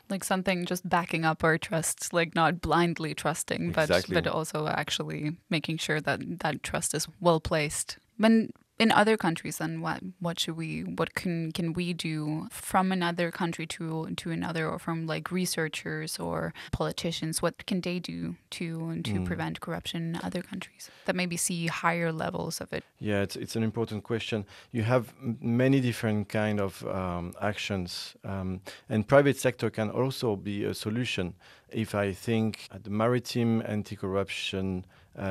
Like 0.09 0.23
something 0.23 0.65
just 0.65 0.87
backing 0.87 1.25
up 1.25 1.43
our 1.43 1.57
trust 1.57 2.13
like 2.13 2.35
not 2.35 2.61
blindly 2.61 3.13
trusting, 3.13 3.71
but 3.71 3.89
Exactly. 3.89 4.13
but 4.15 4.27
also 4.27 4.67
actually 4.67 5.37
making 5.49 5.77
sure 5.77 6.01
that 6.01 6.39
that 6.39 6.63
trust 6.63 6.93
is 6.93 7.07
well 7.19 7.39
placed. 7.39 7.97
When 8.17 8.51
in 8.81 8.91
other 9.01 9.15
countries, 9.25 9.57
then 9.57 9.73
what 9.85 9.99
what 10.25 10.39
should 10.41 10.57
we 10.57 10.71
what 10.99 11.09
can 11.21 11.51
can 11.57 11.67
we 11.79 11.87
do 12.09 12.47
from 12.49 12.91
another 12.91 13.27
country 13.31 13.65
to 13.75 13.85
to 14.21 14.31
another, 14.31 14.63
or 14.71 14.79
from 14.79 14.97
like 15.13 15.25
researchers 15.41 16.19
or 16.19 16.53
politicians? 16.71 17.41
What 17.41 17.55
can 17.69 17.79
they 17.81 17.99
do 17.99 18.17
to 18.57 18.65
to 19.09 19.11
Mm. 19.19 19.25
prevent 19.25 19.55
corruption 19.65 19.99
in 20.09 20.21
other 20.27 20.41
countries 20.51 20.89
that 21.05 21.15
maybe 21.15 21.37
see 21.37 21.67
higher 21.83 22.11
levels 22.23 22.61
of 22.61 22.73
it? 22.73 22.83
Yeah, 23.09 23.21
it's 23.25 23.35
it's 23.43 23.55
an 23.55 23.63
important 23.63 24.03
question. 24.03 24.45
You 24.77 24.83
have 24.83 25.03
m- 25.21 25.37
many 25.63 25.79
different 25.81 26.29
kind 26.29 26.59
of 26.59 26.83
um, 26.99 27.33
actions, 27.51 28.15
um, 28.23 28.61
and 28.89 29.05
private 29.07 29.37
sector 29.45 29.69
can 29.71 29.89
also 29.89 30.35
be 30.35 30.65
a 30.65 30.73
solution. 30.73 31.33
If 31.73 31.93
I 31.95 32.13
think 32.13 32.67
at 32.75 32.83
the 32.83 32.89
maritime 32.89 33.61
anti-corruption 33.65 34.85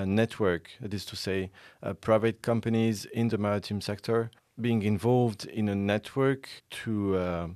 network, 0.04 0.70
that 0.80 0.94
is 0.94 1.04
to 1.06 1.16
say, 1.16 1.50
uh, 1.82 1.94
private 1.94 2.42
companies 2.42 3.04
in 3.06 3.28
the 3.28 3.38
maritime 3.38 3.80
sector 3.80 4.30
being 4.60 4.82
involved 4.82 5.46
in 5.46 5.68
a 5.68 5.74
network 5.74 6.48
to 6.70 7.16
uh, 7.16 7.48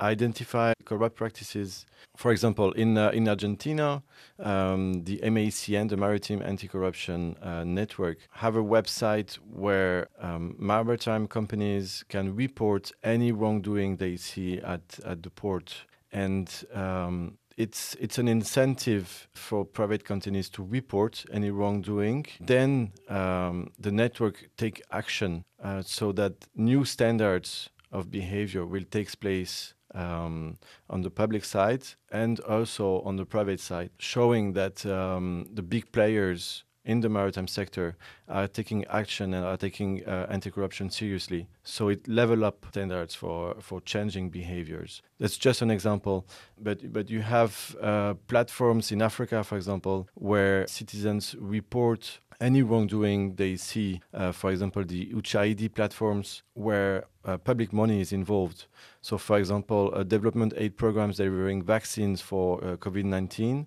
identify 0.00 0.72
corrupt 0.84 1.16
practices. 1.16 1.84
For 2.16 2.32
example, 2.32 2.72
in 2.72 2.96
uh, 2.96 3.10
in 3.10 3.28
Argentina, 3.28 4.02
um, 4.38 5.04
the 5.04 5.18
MACN, 5.18 5.88
the 5.88 5.96
Maritime 5.96 6.42
Anti-Corruption 6.42 7.36
uh, 7.42 7.64
Network, 7.64 8.18
have 8.30 8.56
a 8.56 8.62
website 8.62 9.34
where 9.34 10.08
um, 10.20 10.56
maritime 10.58 11.26
companies 11.26 12.04
can 12.08 12.34
report 12.34 12.92
any 13.02 13.32
wrongdoing 13.32 13.96
they 13.96 14.16
see 14.16 14.58
at, 14.58 14.98
at 15.04 15.22
the 15.22 15.30
port, 15.30 15.84
and 16.12 16.64
um, 16.74 17.38
it's 17.58 17.96
it's 18.00 18.18
an 18.18 18.28
incentive 18.28 19.28
for 19.34 19.64
private 19.64 20.04
companies 20.04 20.48
to 20.50 20.62
report 20.62 21.24
any 21.32 21.50
wrongdoing. 21.50 22.24
Then 22.40 22.92
um, 23.08 23.72
the 23.78 23.90
network 23.90 24.48
take 24.56 24.80
action 24.92 25.44
uh, 25.62 25.82
so 25.82 26.12
that 26.12 26.32
new 26.54 26.84
standards 26.84 27.70
of 27.90 28.10
behavior 28.10 28.64
will 28.64 28.84
take 28.90 29.18
place 29.20 29.74
um, 29.94 30.58
on 30.88 31.02
the 31.02 31.10
public 31.10 31.44
side 31.44 31.82
and 32.12 32.38
also 32.40 33.00
on 33.00 33.16
the 33.16 33.26
private 33.26 33.60
side, 33.60 33.90
showing 33.98 34.52
that 34.52 34.86
um, 34.86 35.46
the 35.52 35.62
big 35.62 35.90
players 35.90 36.64
in 36.88 37.00
the 37.00 37.08
maritime 37.08 37.46
sector 37.46 37.96
are 38.28 38.48
taking 38.48 38.84
action 38.86 39.34
and 39.34 39.44
are 39.44 39.58
taking 39.58 40.02
uh, 40.06 40.26
anti-corruption 40.30 40.90
seriously. 40.90 41.46
So 41.62 41.88
it 41.88 42.08
level 42.08 42.44
up 42.44 42.66
standards 42.70 43.14
for, 43.14 43.54
for 43.60 43.80
changing 43.82 44.30
behaviors. 44.30 45.02
That's 45.20 45.36
just 45.36 45.62
an 45.62 45.70
example, 45.70 46.26
but 46.58 46.92
but 46.92 47.10
you 47.10 47.20
have 47.20 47.76
uh, 47.80 48.14
platforms 48.26 48.90
in 48.90 49.02
Africa, 49.02 49.44
for 49.44 49.56
example, 49.56 50.08
where 50.14 50.66
citizens 50.66 51.36
report 51.38 52.20
any 52.40 52.62
wrongdoing 52.62 53.34
they 53.34 53.56
see. 53.56 54.00
Uh, 54.14 54.32
for 54.32 54.50
example, 54.50 54.84
the 54.84 55.06
Ushahidi 55.06 55.72
platforms 55.74 56.42
where 56.54 57.04
uh, 57.24 57.36
public 57.36 57.72
money 57.72 58.00
is 58.00 58.12
involved. 58.12 58.66
So, 59.00 59.18
for 59.18 59.38
example, 59.38 59.92
uh, 59.94 60.04
development 60.04 60.54
aid 60.56 60.76
programs 60.76 61.16
delivering 61.16 61.64
vaccines 61.64 62.20
for 62.20 62.62
uh, 62.62 62.76
COVID-19 62.76 63.66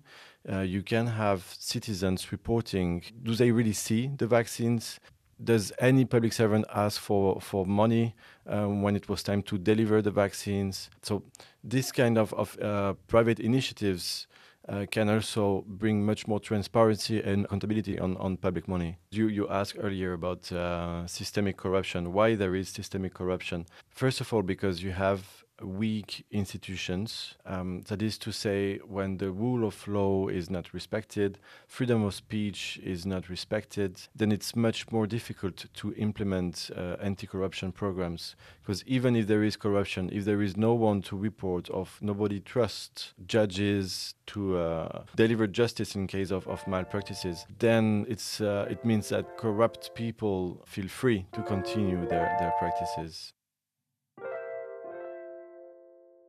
uh, 0.50 0.60
you 0.60 0.82
can 0.82 1.06
have 1.06 1.44
citizens 1.58 2.32
reporting 2.32 3.02
do 3.22 3.34
they 3.34 3.50
really 3.50 3.72
see 3.72 4.10
the 4.16 4.26
vaccines 4.26 4.98
does 5.42 5.72
any 5.80 6.04
public 6.04 6.32
servant 6.32 6.64
ask 6.72 7.00
for, 7.00 7.40
for 7.40 7.66
money 7.66 8.14
um, 8.46 8.82
when 8.82 8.94
it 8.94 9.08
was 9.08 9.22
time 9.22 9.42
to 9.42 9.58
deliver 9.58 10.00
the 10.00 10.10
vaccines 10.10 10.90
so 11.02 11.22
this 11.64 11.90
kind 11.92 12.16
of, 12.18 12.32
of 12.34 12.58
uh, 12.60 12.94
private 13.08 13.40
initiatives 13.40 14.26
uh, 14.68 14.86
can 14.90 15.08
also 15.08 15.64
bring 15.66 16.04
much 16.04 16.26
more 16.26 16.38
transparency 16.38 17.20
and 17.20 17.44
accountability 17.46 17.98
on, 17.98 18.16
on 18.18 18.36
public 18.36 18.68
money. 18.68 18.96
You, 19.10 19.28
you 19.28 19.48
asked 19.48 19.76
earlier 19.78 20.12
about 20.12 20.50
uh, 20.52 21.06
systemic 21.06 21.56
corruption, 21.56 22.12
why 22.12 22.36
there 22.36 22.54
is 22.54 22.68
systemic 22.68 23.14
corruption. 23.14 23.66
First 23.90 24.20
of 24.20 24.32
all, 24.32 24.42
because 24.42 24.82
you 24.82 24.92
have 24.92 25.41
weak 25.62 26.24
institutions. 26.30 27.34
Um, 27.46 27.82
that 27.88 28.02
is 28.02 28.18
to 28.18 28.32
say, 28.32 28.78
when 28.78 29.18
the 29.18 29.30
rule 29.30 29.66
of 29.66 29.86
law 29.88 30.28
is 30.28 30.50
not 30.50 30.72
respected, 30.74 31.38
freedom 31.66 32.04
of 32.04 32.14
speech 32.14 32.80
is 32.82 33.06
not 33.06 33.28
respected, 33.28 34.00
then 34.14 34.32
it's 34.32 34.54
much 34.56 34.90
more 34.90 35.06
difficult 35.06 35.66
to 35.74 35.94
implement 35.94 36.70
uh, 36.76 36.96
anti 37.00 37.26
corruption 37.26 37.72
programs. 37.72 38.36
Because 38.62 38.84
even 38.86 39.16
if 39.16 39.26
there 39.26 39.42
is 39.42 39.56
corruption, 39.56 40.10
if 40.12 40.24
there 40.24 40.42
is 40.42 40.56
no 40.56 40.74
one 40.74 41.02
to 41.02 41.16
report, 41.16 41.68
of 41.70 41.98
nobody 42.00 42.40
trusts 42.40 43.14
judges 43.26 44.14
to 44.26 44.58
uh, 44.58 45.04
deliver 45.16 45.46
justice 45.46 45.94
in 45.94 46.06
case 46.06 46.30
of, 46.30 46.46
of 46.48 46.66
malpractices, 46.66 47.46
then 47.58 48.06
it's, 48.08 48.40
uh, 48.40 48.66
it 48.70 48.84
means 48.84 49.08
that 49.08 49.36
corrupt 49.36 49.94
people 49.94 50.62
feel 50.66 50.88
free 50.88 51.26
to 51.32 51.42
continue 51.42 52.06
their, 52.08 52.36
their 52.38 52.52
practices. 52.58 53.32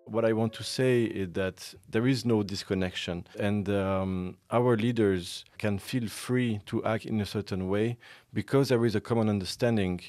What 0.05 0.25
I 0.25 0.33
want 0.33 0.53
to 0.53 0.63
say 0.63 1.03
is 1.03 1.29
that 1.33 1.73
there 1.89 2.07
is 2.07 2.25
no 2.25 2.43
disconnection, 2.43 3.25
and 3.39 3.67
um, 3.69 4.37
our 4.51 4.75
leaders 4.75 5.45
can 5.57 5.79
feel 5.79 6.07
free 6.07 6.59
to 6.65 6.83
act 6.83 7.05
in 7.05 7.21
a 7.21 7.25
certain 7.25 7.69
way 7.69 7.97
because 8.33 8.69
there 8.69 8.85
is 8.85 8.95
a 8.95 9.01
common 9.01 9.29
understanding 9.29 10.01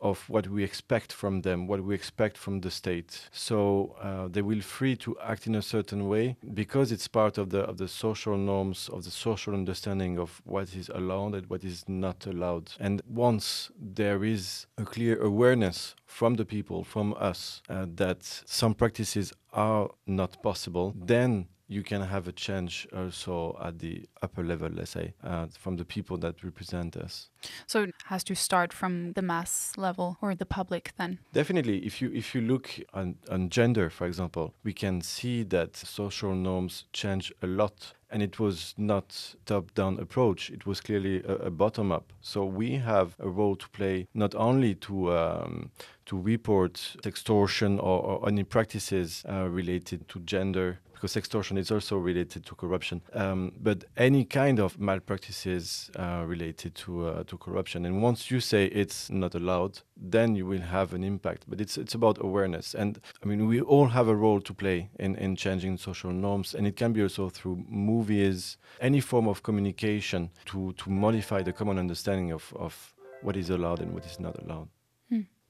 of 0.00 0.28
what 0.28 0.48
we 0.48 0.64
expect 0.64 1.12
from 1.12 1.42
them, 1.42 1.66
what 1.66 1.82
we 1.84 1.94
expect 1.94 2.36
from 2.38 2.60
the 2.60 2.70
state. 2.70 3.28
So 3.32 3.96
uh, 4.00 4.28
they 4.28 4.42
will 4.42 4.60
free 4.60 4.96
to 4.96 5.16
act 5.20 5.46
in 5.46 5.54
a 5.54 5.62
certain 5.62 6.08
way 6.08 6.36
because 6.54 6.92
it's 6.92 7.08
part 7.08 7.38
of 7.38 7.50
the 7.50 7.60
of 7.60 7.76
the 7.76 7.88
social 7.88 8.36
norms, 8.36 8.88
of 8.88 9.04
the 9.04 9.10
social 9.10 9.54
understanding 9.54 10.18
of 10.18 10.40
what 10.44 10.74
is 10.74 10.88
allowed 10.94 11.34
and 11.34 11.46
what 11.48 11.64
is 11.64 11.84
not 11.88 12.26
allowed. 12.26 12.72
And 12.80 13.02
once 13.06 13.70
there 13.78 14.24
is 14.24 14.66
a 14.78 14.84
clear 14.84 15.20
awareness 15.20 15.94
from 16.06 16.34
the 16.34 16.44
people, 16.44 16.84
from 16.84 17.14
us, 17.18 17.62
uh, 17.68 17.86
that 17.94 18.24
some 18.46 18.74
practices 18.74 19.32
are 19.52 19.90
not 20.06 20.42
possible, 20.42 20.94
then 20.96 21.46
you 21.70 21.84
can 21.84 22.02
have 22.02 22.26
a 22.26 22.32
change 22.32 22.88
also 22.92 23.56
at 23.62 23.78
the 23.78 24.04
upper 24.22 24.42
level, 24.42 24.68
let's 24.68 24.90
say, 24.90 25.14
uh, 25.22 25.46
from 25.56 25.76
the 25.76 25.84
people 25.84 26.18
that 26.18 26.42
represent 26.42 26.96
us. 26.96 27.30
So 27.66 27.82
it 27.84 27.94
has 28.06 28.24
to 28.24 28.34
start 28.34 28.72
from 28.72 29.12
the 29.12 29.22
mass 29.22 29.72
level 29.76 30.18
or 30.20 30.34
the 30.34 30.46
public 30.46 30.92
then. 30.98 31.20
Definitely, 31.32 31.78
if 31.86 32.02
you 32.02 32.10
if 32.12 32.34
you 32.34 32.40
look 32.40 32.68
on, 32.92 33.14
on 33.30 33.48
gender, 33.48 33.88
for 33.88 34.06
example, 34.06 34.52
we 34.64 34.72
can 34.72 35.00
see 35.00 35.44
that 35.44 35.76
social 35.76 36.34
norms 36.34 36.86
change 36.92 37.32
a 37.40 37.46
lot, 37.46 37.94
and 38.10 38.20
it 38.22 38.40
was 38.40 38.74
not 38.76 39.36
top-down 39.46 40.00
approach. 40.00 40.50
It 40.50 40.66
was 40.66 40.80
clearly 40.80 41.22
a, 41.22 41.46
a 41.46 41.50
bottom-up. 41.50 42.12
So 42.20 42.44
we 42.44 42.78
have 42.78 43.14
a 43.20 43.28
role 43.28 43.54
to 43.54 43.68
play 43.68 44.08
not 44.12 44.34
only 44.34 44.74
to 44.74 45.12
um, 45.12 45.70
to 46.06 46.18
report 46.18 46.96
extortion 47.06 47.78
or, 47.78 48.02
or 48.02 48.28
any 48.28 48.42
practices 48.44 49.24
uh, 49.28 49.48
related 49.48 50.08
to 50.08 50.18
gender, 50.20 50.80
because 51.00 51.16
extortion 51.16 51.56
is 51.56 51.70
also 51.70 51.96
related 51.96 52.44
to 52.44 52.54
corruption, 52.54 53.00
um, 53.14 53.52
but 53.58 53.84
any 53.96 54.22
kind 54.22 54.60
of 54.60 54.78
malpractices 54.78 55.90
uh, 55.96 56.22
related 56.26 56.74
to 56.74 57.06
uh, 57.06 57.24
to 57.24 57.38
corruption. 57.38 57.86
And 57.86 58.02
once 58.02 58.30
you 58.30 58.38
say 58.38 58.66
it's 58.66 59.08
not 59.08 59.34
allowed, 59.34 59.80
then 59.96 60.36
you 60.36 60.44
will 60.44 60.60
have 60.60 60.92
an 60.92 61.02
impact. 61.02 61.44
But 61.48 61.58
it's 61.58 61.78
it's 61.78 61.94
about 61.94 62.18
awareness, 62.20 62.74
and 62.74 63.00
I 63.22 63.26
mean 63.26 63.46
we 63.46 63.62
all 63.62 63.88
have 63.88 64.08
a 64.08 64.14
role 64.14 64.42
to 64.42 64.52
play 64.52 64.90
in 64.98 65.16
in 65.16 65.36
changing 65.36 65.78
social 65.78 66.12
norms, 66.12 66.54
and 66.54 66.66
it 66.66 66.76
can 66.76 66.92
be 66.92 67.02
also 67.02 67.30
through 67.30 67.64
movies, 67.66 68.58
any 68.80 69.00
form 69.00 69.26
of 69.26 69.42
communication 69.42 70.30
to 70.46 70.72
to 70.74 70.90
modify 70.90 71.42
the 71.42 71.52
common 71.52 71.78
understanding 71.78 72.30
of 72.32 72.52
of 72.56 72.94
what 73.22 73.36
is 73.36 73.48
allowed 73.50 73.80
and 73.80 73.92
what 73.94 74.04
is 74.04 74.20
not 74.20 74.36
allowed. 74.42 74.68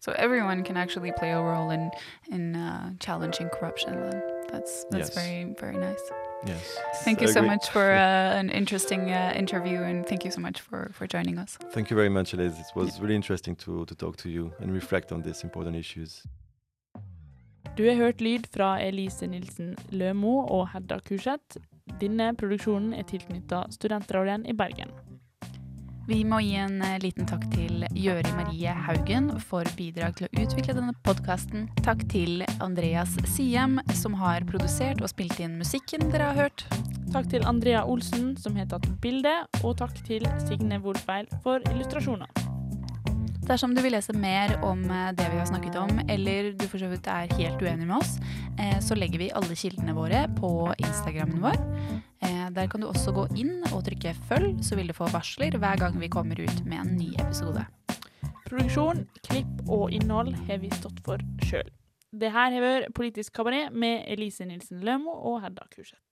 So 0.01 0.13
everyone 0.13 0.65
can 0.65 0.79
actually 0.79 1.13
play 1.13 1.33
a 1.33 1.43
role 1.43 1.71
in 1.71 1.91
in 2.31 2.57
uh, 2.57 2.95
challenging 3.01 3.51
corruption. 3.51 3.93
Then 4.01 4.23
that's 4.53 4.85
that's 4.91 5.09
Yes. 5.09 5.15
very 5.15 5.55
very 5.61 5.77
nice. 5.77 6.05
Yes. 6.47 6.79
Thank 7.05 7.21
you 7.21 7.29
I 7.29 7.33
so 7.33 7.41
agree. 7.41 7.51
much 7.51 7.69
for 7.71 7.91
uh, 7.93 8.41
an 8.41 8.49
interesting 8.51 9.11
uh, 9.11 9.33
interview, 9.43 9.83
and 9.83 10.07
thank 10.07 10.25
you 10.25 10.31
so 10.31 10.41
much 10.41 10.61
for 10.61 10.91
for 10.93 11.07
joining 11.07 11.39
us. 11.39 11.59
Thank 11.75 11.91
you 11.91 11.97
very 11.97 12.09
much, 12.09 12.33
Liz. 12.35 12.59
It 12.59 12.75
was 12.75 13.01
really 13.01 13.15
interesting 13.15 13.57
to, 13.57 13.85
to 13.85 13.95
talk 13.95 14.17
to 14.17 14.29
you 14.29 14.53
and 14.61 14.73
reflect 14.73 15.13
on 15.13 15.23
these 15.23 15.45
important 15.45 15.77
issues. 15.77 16.23
Du 17.77 17.87
har 17.89 17.95
hørt 17.97 18.21
lyd 18.21 18.47
fra 18.55 18.81
Elise 18.83 19.27
Nilsen 19.27 19.77
Lømo 19.91 20.47
og 20.47 20.69
Hedda 20.73 20.99
Kurseth. 21.09 21.57
Denne 22.01 22.33
produksjonen 22.37 22.93
er 22.95 23.03
tilknytta 23.03 23.63
Studentradioen 23.71 24.47
i 24.47 24.53
Bergen. 24.53 24.91
Vi 26.11 26.25
må 26.27 26.41
gi 26.43 26.57
en 26.59 26.81
eh, 26.83 26.97
liten 26.99 27.29
takk 27.31 27.45
til 27.53 27.85
Gjøri 27.95 28.33
Marie 28.35 28.73
Haugen 28.89 29.29
for 29.47 29.69
bidrag 29.79 30.17
til 30.19 30.27
å 30.27 30.43
utvikle 30.43 30.75
denne 30.75 30.95
podkasten. 31.07 31.69
Takk 31.87 32.03
til 32.11 32.43
Andreas 32.59 33.15
Siem, 33.31 33.79
som 33.95 34.19
har 34.19 34.43
produsert 34.51 35.05
og 35.05 35.13
spilt 35.15 35.39
inn 35.39 35.55
musikken 35.61 36.11
dere 36.11 36.33
har 36.33 36.49
hørt. 36.49 36.67
Takk 37.15 37.31
til 37.31 37.47
Andrea 37.47 37.87
Olsen, 37.87 38.33
som 38.43 38.59
har 38.59 38.67
tatt 38.75 38.91
bilde, 39.05 39.39
og 39.63 39.79
takk 39.79 40.03
til 40.03 40.27
Signe 40.49 40.83
Wolfeil 40.83 41.31
for 41.47 41.63
illustrasjoner. 41.71 42.50
Dersom 43.51 43.73
du 43.75 43.81
vil 43.83 43.91
lese 43.97 44.15
mer 44.15 44.53
om 44.63 44.85
eh, 44.95 45.09
det 45.19 45.25
vi 45.33 45.39
har 45.41 45.49
snakket 45.49 45.75
om, 45.81 45.89
eller 46.07 46.53
du 46.55 46.69
for 46.71 46.79
så 46.79 46.87
vidt 46.87 47.09
er 47.11 47.33
helt 47.35 47.59
uenig 47.59 47.89
med 47.89 47.97
oss, 47.97 48.13
eh, 48.63 48.77
så 48.79 48.95
legger 48.95 49.19
vi 49.19 49.33
alle 49.35 49.57
kildene 49.59 49.95
våre 49.97 50.21
på 50.37 50.51
Instagrammen 50.77 51.43
vår. 51.43 51.59
Eh, 52.23 52.45
Der 52.55 52.69
kan 52.71 52.81
du 52.81 52.87
også 52.87 53.11
gå 53.11 53.27
inn 53.35 53.65
og 53.73 53.83
trykke 53.89 54.15
'følg', 54.29 54.63
så 54.63 54.77
vil 54.79 54.87
du 54.87 54.95
få 54.95 55.11
varsler 55.11 55.59
hver 55.59 55.83
gang 55.83 55.99
vi 55.99 56.09
kommer 56.09 56.39
ut 56.39 56.65
med 56.65 56.79
en 56.79 56.97
ny 56.97 57.11
episode. 57.19 57.67
Produksjon, 58.47 59.09
klipp 59.27 59.67
og 59.69 59.91
innhold 59.91 60.35
har 60.47 60.59
vi 60.59 60.71
stått 60.71 61.03
for 61.03 61.19
sjøl. 61.43 61.67
Det 62.15 62.31
her 62.31 62.53
har 62.55 62.63
vært 62.63 62.95
Politisk 62.95 63.33
kabaret 63.33 63.73
med 63.73 64.05
Elise 64.07 64.47
Nilsen 64.47 64.79
Lømo 64.81 65.11
og 65.11 65.43
Hedda 65.43 65.67
Kurseth. 65.75 66.10